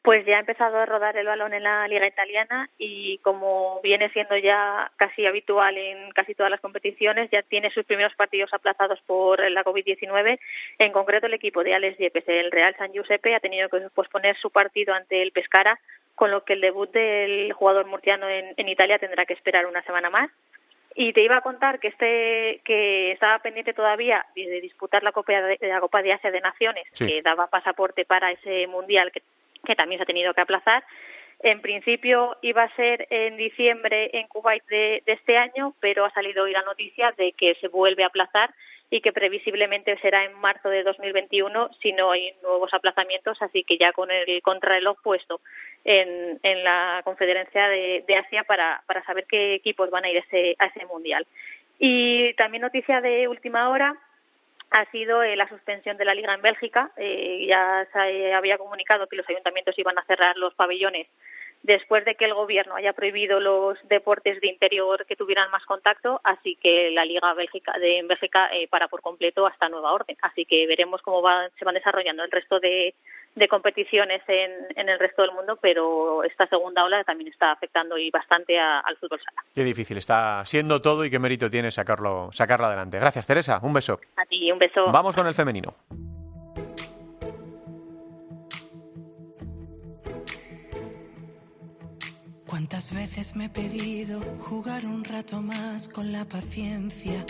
[0.06, 4.08] Pues ya ha empezado a rodar el balón en la liga italiana y como viene
[4.10, 9.02] siendo ya casi habitual en casi todas las competiciones, ya tiene sus primeros partidos aplazados
[9.08, 10.38] por la COVID-19.
[10.78, 14.38] En concreto, el equipo de Alex Yepes, el Real San Giuseppe, ha tenido que posponer
[14.38, 15.80] su partido ante el Pescara,
[16.14, 20.12] con lo que el debut del jugador murciano en, Italia tendrá que esperar una semana
[20.12, 20.30] más.
[20.94, 25.34] Y te iba a contar que este que estaba pendiente todavía de disputar la Copa
[25.34, 29.24] de, la Copa de Asia de Naciones, que daba pasaporte para ese mundial que
[29.66, 30.84] que también se ha tenido que aplazar.
[31.40, 36.44] En principio iba a ser en diciembre en Kuwait de, este año, pero ha salido
[36.44, 38.54] hoy la noticia de que se vuelve a aplazar
[38.90, 43.78] y que previsiblemente será en marzo de 2021 si no hay nuevos aplazamientos, así que
[43.78, 45.42] ya con el contrarreloj puesto
[45.84, 47.72] en, en la Confederación
[48.08, 51.26] de, Asia para, para, saber qué equipos van a ir ese, a ese mundial.
[51.80, 53.96] Y también noticia de última hora,
[54.72, 56.92] ha sido eh, la suspensión de la liga en Bélgica.
[56.98, 61.08] Eh, ya se había comunicado que los ayuntamientos iban a cerrar los pabellones
[61.66, 66.22] después de que el gobierno haya prohibido los deportes de interior que tuvieran más contacto,
[66.24, 70.16] así que la Liga Bélgica de Bélgica eh, para por completo hasta nueva orden.
[70.22, 71.24] Así que veremos cómo
[71.58, 72.94] se van desarrollando el resto de,
[73.34, 77.98] de competiciones en, en, el resto del mundo, pero esta segunda ola también está afectando
[77.98, 79.44] y bastante al fútbol sala.
[79.56, 83.00] Qué difícil está siendo todo y qué mérito tiene sacarlo, sacarlo adelante.
[83.00, 83.60] Gracias, Teresa.
[83.64, 84.00] Un beso.
[84.18, 84.92] A ti, un beso.
[84.92, 85.74] Vamos con el femenino.
[92.56, 97.26] ¿Cuántas veces me he pedido jugar un rato más con la paciencia?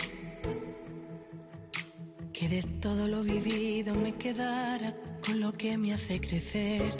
[2.32, 4.94] Que de todo lo vivido me quedara
[5.26, 6.96] con lo que me hace crecer.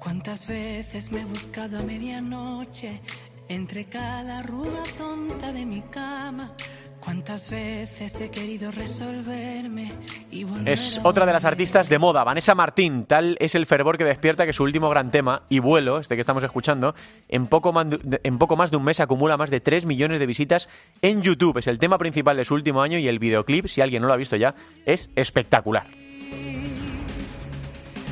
[0.00, 3.00] Cuántas veces me he buscado a medianoche
[3.48, 6.56] entre cada arruga tonta de mi cama
[7.00, 9.92] Cuántas veces he querido resolverme
[10.30, 13.06] y Es otra de las artistas de moda, Vanessa Martín.
[13.06, 16.20] Tal es el fervor que despierta que su último gran tema, y vuelo, este que
[16.20, 16.94] estamos escuchando,
[17.28, 20.20] en poco, más de, en poco más de un mes acumula más de 3 millones
[20.20, 20.68] de visitas
[21.00, 21.56] en YouTube.
[21.56, 24.14] Es el tema principal de su último año y el videoclip, si alguien no lo
[24.14, 25.86] ha visto ya, es espectacular.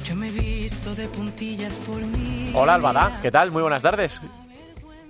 [0.03, 2.53] Yo me he visto de puntillas por mí.
[2.55, 3.51] Hola Albada, ¿qué tal?
[3.51, 4.23] Muy buenas tardes.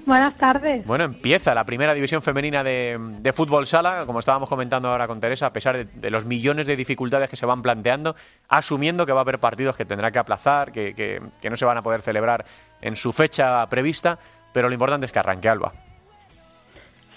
[0.06, 0.86] Buenas tardes.
[0.86, 5.46] Bueno, empieza la primera división femenina de, fútbol sala, como estábamos comentando ahora con Teresa,
[5.46, 8.16] a pesar de, los millones de dificultades que se van planteando,
[8.48, 11.76] asumiendo que va a haber partidos que tendrá que aplazar, que, que, no se van
[11.76, 12.44] a poder celebrar
[12.80, 14.18] en su fecha prevista,
[14.52, 15.72] pero lo importante es que arranque Alba.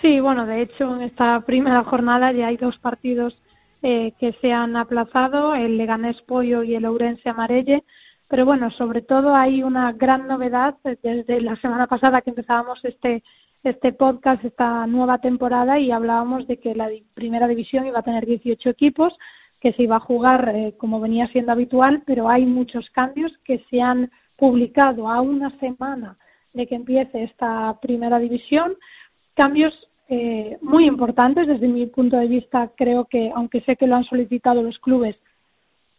[0.01, 3.37] Sí, bueno, de hecho en esta primera jornada ya hay dos partidos
[3.83, 7.83] eh, que se han aplazado, el Leganés Pollo y el Ourense Amarelle
[8.31, 13.23] pero bueno, sobre todo hay una gran novedad desde la semana pasada que empezábamos este,
[13.61, 18.25] este podcast, esta nueva temporada, y hablábamos de que la primera división iba a tener
[18.25, 19.19] 18 equipos,
[19.59, 23.65] que se iba a jugar eh, como venía siendo habitual, pero hay muchos cambios que
[23.69, 26.17] se han publicado a una semana
[26.53, 28.77] de que empiece esta primera división.
[29.33, 32.71] Cambios eh, muy importantes desde mi punto de vista.
[32.77, 35.17] Creo que, aunque sé que lo han solicitado los clubes,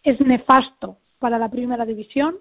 [0.02, 2.38] es nefasto para la primera división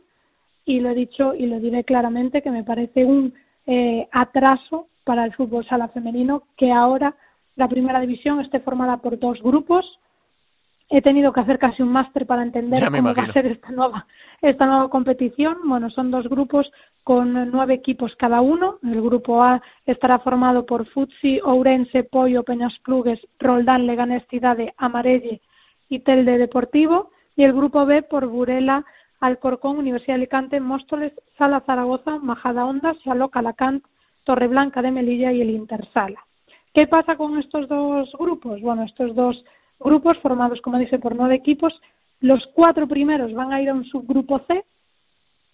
[0.66, 3.34] y lo he dicho y lo diré claramente que me parece un
[3.68, 7.16] eh, atraso para el fútbol sala femenino que ahora
[7.56, 10.00] la primera división esté formada por dos grupos.
[10.90, 14.08] He tenido que hacer casi un máster para entender cómo va a ser esta nueva,
[14.42, 15.58] esta nueva competición.
[15.66, 16.72] Bueno, son dos grupos
[17.04, 18.80] con nueve equipos cada uno.
[18.84, 25.42] El grupo A estará formado por Futsi, Ourense, Pollo, Peñas Plugues, Roldán, Leganés, Cidade, Amarelle
[25.88, 27.12] y Telde Deportivo
[27.42, 28.86] y el grupo B por Burela,
[29.20, 33.84] Alcorcón, Universidad de Alicante, Móstoles, Sala Zaragoza, Majada Honda, Saló, Calacant,
[34.24, 36.24] Torreblanca de Melilla y el Intersala.
[36.72, 38.62] ¿Qué pasa con estos dos grupos?
[38.62, 39.44] Bueno, estos dos
[39.80, 41.82] grupos formados, como dice, por nueve equipos,
[42.20, 44.64] los cuatro primeros van a ir a un subgrupo C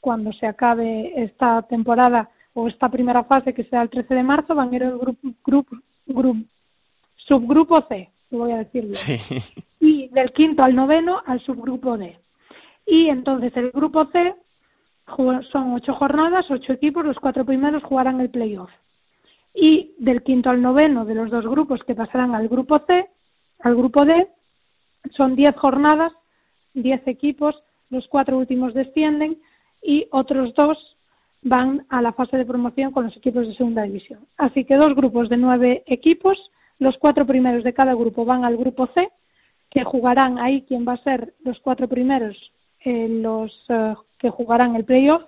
[0.02, 4.56] cuando se acabe esta temporada o esta primera fase que será el 13 de marzo,
[4.56, 6.42] van a ir al grupo, grupo, grupo,
[7.16, 8.94] subgrupo C, voy a decirlo.
[8.94, 9.18] Sí
[10.12, 12.20] del quinto al noveno al subgrupo D.
[12.86, 14.36] Y entonces el grupo C
[15.52, 18.72] son ocho jornadas, ocho equipos, los cuatro primeros jugarán el playoff.
[19.54, 23.10] Y del quinto al noveno de los dos grupos que pasarán al grupo C,
[23.60, 24.28] al grupo D,
[25.12, 26.14] son diez jornadas,
[26.74, 29.42] diez equipos, los cuatro últimos descienden
[29.82, 30.98] y otros dos
[31.42, 34.28] van a la fase de promoción con los equipos de segunda división.
[34.38, 38.58] Así que dos grupos de nueve equipos, los cuatro primeros de cada grupo van al
[38.58, 39.10] grupo C,
[39.78, 42.52] que jugarán ahí quien va a ser los cuatro primeros,
[42.84, 45.22] eh, los eh, que jugarán el playoff,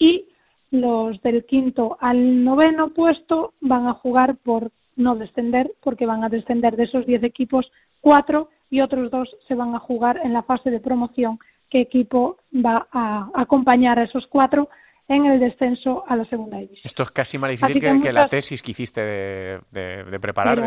[0.00, 0.26] y
[0.72, 6.28] los del quinto al noveno puesto van a jugar por no descender, porque van a
[6.28, 7.70] descender de esos diez equipos
[8.00, 11.38] cuatro y otros dos se van a jugar en la fase de promoción
[11.70, 14.70] qué equipo va a acompañar a esos cuatro
[15.06, 16.82] en el descenso a la segunda división.
[16.84, 20.58] Esto es casi más difícil que, la tesis que hiciste de, preparar.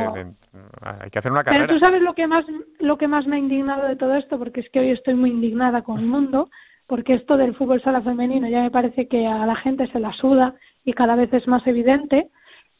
[0.81, 1.65] hay que hacer una carrera.
[1.65, 2.45] Pero tú sabes lo que más
[2.79, 5.31] lo que más me ha indignado de todo esto, porque es que hoy estoy muy
[5.31, 6.49] indignada con el mundo,
[6.85, 10.13] porque esto del fútbol sala femenino ya me parece que a la gente se la
[10.13, 12.29] suda y cada vez es más evidente.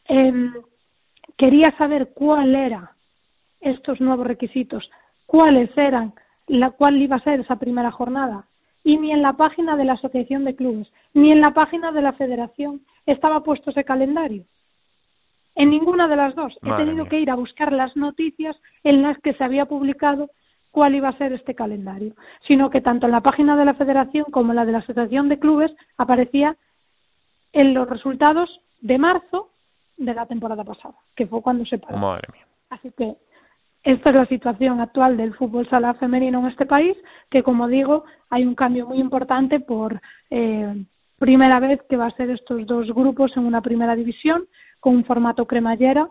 [0.06, 0.54] Em,
[1.36, 2.92] quería saber cuál era
[3.60, 4.92] estos nuevos requisitos,
[5.26, 6.14] cuáles eran,
[6.46, 8.47] la cuál iba a ser esa primera jornada
[8.88, 12.02] y ni en la página de la Asociación de Clubes, ni en la página de
[12.02, 14.46] la Federación estaba puesto ese calendario.
[15.56, 16.58] En ninguna de las dos.
[16.64, 20.30] He tenido que ir a buscar las noticias en las que se había publicado
[20.72, 22.16] cuál iba a ser este calendario,
[22.48, 25.28] sino que tanto en la página de la Federación como en la de la Asociación
[25.28, 26.56] de Clubes aparecía
[27.52, 29.50] en los resultados de marzo
[29.98, 31.98] de la temporada pasada, que fue cuando se paró.
[31.98, 32.48] Madre mía.
[32.70, 33.18] Así que
[33.88, 36.98] esta es la situación actual del fútbol sala femenino en este país,
[37.30, 40.84] que como digo, hay un cambio muy importante por eh,
[41.18, 44.46] primera vez que va a ser estos dos grupos en una primera división
[44.82, 46.10] con un formato cremallera,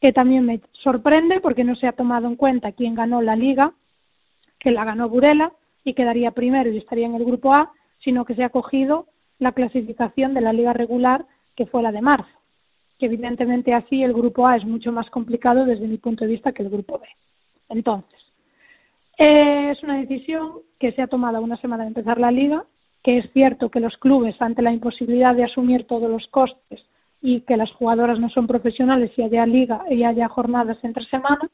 [0.00, 3.72] que también me sorprende porque no se ha tomado en cuenta quién ganó la liga,
[4.56, 8.36] que la ganó Burela y quedaría primero y estaría en el grupo A, sino que
[8.36, 9.08] se ha cogido
[9.40, 11.26] la clasificación de la liga regular
[11.56, 12.35] que fue la de marzo
[12.98, 16.52] que evidentemente así el grupo A es mucho más complicado desde mi punto de vista
[16.52, 17.06] que el grupo B.
[17.68, 18.20] Entonces,
[19.18, 22.64] es una decisión que se ha tomado una semana de empezar la liga,
[23.02, 26.84] que es cierto que los clubes, ante la imposibilidad de asumir todos los costes
[27.22, 31.50] y que las jugadoras no son profesionales y haya liga y haya jornadas entre semana,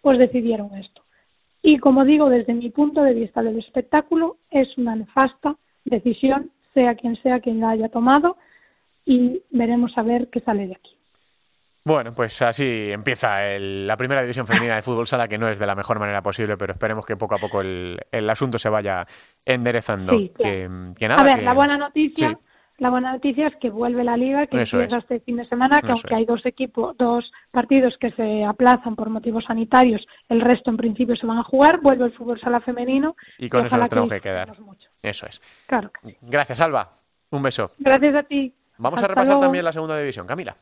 [0.00, 1.02] pues decidieron esto.
[1.62, 6.94] Y como digo, desde mi punto de vista del espectáculo, es una nefasta decisión, sea
[6.94, 8.36] quien sea quien la haya tomado,
[9.04, 10.96] y veremos a ver qué sale de aquí.
[11.86, 15.66] Bueno, pues así empieza la primera división femenina de fútbol sala, que no es de
[15.66, 19.06] la mejor manera posible, pero esperemos que poco a poco el, asunto se vaya
[19.44, 20.12] enderezando.
[20.34, 20.66] que,
[21.00, 22.38] nada, a ver, la buena noticia,
[22.78, 25.92] la buena noticia es que vuelve la liga, que empieza este fin de semana, que
[25.92, 30.78] aunque hay dos equipos, dos partidos que se aplazan por motivos sanitarios, el resto en
[30.78, 33.14] principio se van a jugar, vuelve el fútbol sala femenino.
[33.36, 34.56] Y con eso nos tenemos que quedar.
[35.02, 35.42] Eso es.
[35.66, 35.92] Claro.
[36.22, 36.92] Gracias, Alba.
[37.30, 37.72] Un beso.
[37.78, 38.54] Gracias a ti.
[38.78, 40.26] Vamos a repasar también la segunda división.
[40.26, 40.56] Camila.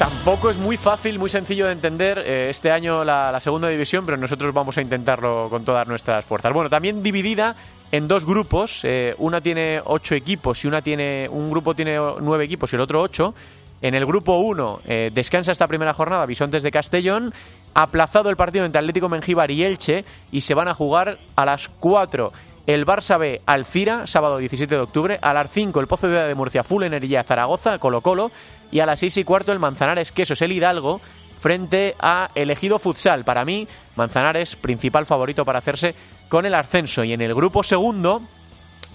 [0.00, 4.16] Tampoco es muy fácil, muy sencillo de entender eh, este año la, segunda división, pero
[4.16, 6.54] nosotros vamos a intentarlo con todas nuestras fuerzas.
[6.54, 7.54] Bueno, también dividida
[7.92, 8.80] en dos grupos.
[8.84, 12.80] Eh, una tiene ocho equipos y una tiene un grupo tiene nueve equipos y el
[12.80, 13.34] otro ocho.
[13.82, 17.32] En el grupo 1 eh, descansa esta primera jornada Bisontes de Castellón,
[17.72, 21.68] aplazado el partido entre Atlético Mengíbar y Elche y se van a jugar a las
[21.68, 22.32] 4
[22.66, 26.34] el Barça B Alcira, sábado 17 de octubre, a las 5 el Pozo de de
[26.34, 28.30] Murcia Full Energía Zaragoza, Colo Colo
[28.70, 31.00] y a las 6 y cuarto el Manzanares Quesos el Hidalgo
[31.40, 33.24] frente a Elegido Futsal.
[33.24, 33.66] Para mí,
[33.96, 35.94] Manzanares principal favorito para hacerse
[36.28, 38.20] con el ascenso y en el grupo segundo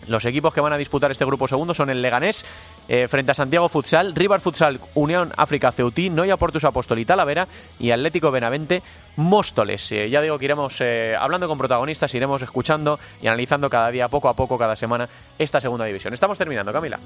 [0.07, 2.45] los equipos que van a disputar este grupo segundo son el Leganés
[2.87, 7.47] eh, frente a Santiago Futsal, River Futsal, Unión África Ceutí, Noia Portus Apóstol y Talavera
[7.79, 8.83] y Atlético Benavente
[9.15, 9.91] Móstoles.
[9.91, 14.07] Eh, ya digo que iremos eh, hablando con protagonistas, iremos escuchando y analizando cada día,
[14.07, 15.09] poco a poco, cada semana,
[15.39, 16.13] esta segunda división.
[16.13, 16.99] Estamos terminando, Camila.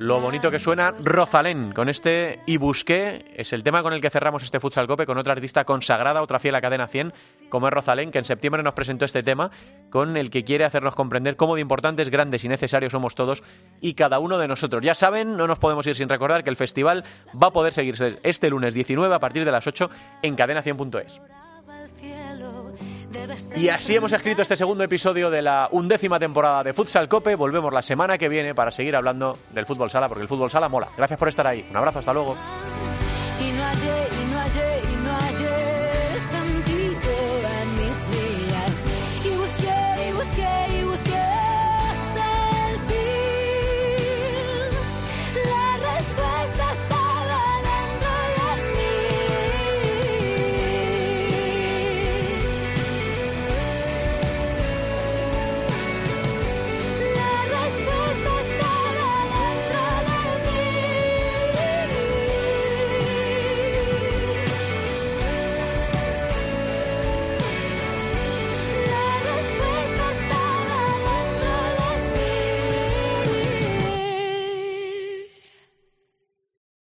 [0.00, 3.34] Lo bonito que suena Rosalén con este Y Busqué.
[3.36, 6.38] Es el tema con el que cerramos este Futsal Cope con otra artista consagrada, otra
[6.38, 7.12] fiel a Cadena 100,
[7.50, 9.50] como es Rosalén, que en septiembre nos presentó este tema
[9.90, 13.42] con el que quiere hacernos comprender cómo de importantes, grandes y necesarios somos todos
[13.82, 14.82] y cada uno de nosotros.
[14.82, 18.18] Ya saben, no nos podemos ir sin recordar que el festival va a poder seguirse
[18.22, 19.90] este lunes 19 a partir de las 8
[20.22, 21.20] en cadena100.es.
[23.56, 27.34] Y así hemos escrito este segundo episodio de la undécima temporada de Futsal Cope.
[27.34, 30.68] Volvemos la semana que viene para seguir hablando del fútbol sala, porque el fútbol sala
[30.68, 30.88] mola.
[30.96, 31.66] Gracias por estar ahí.
[31.70, 32.36] Un abrazo, hasta luego.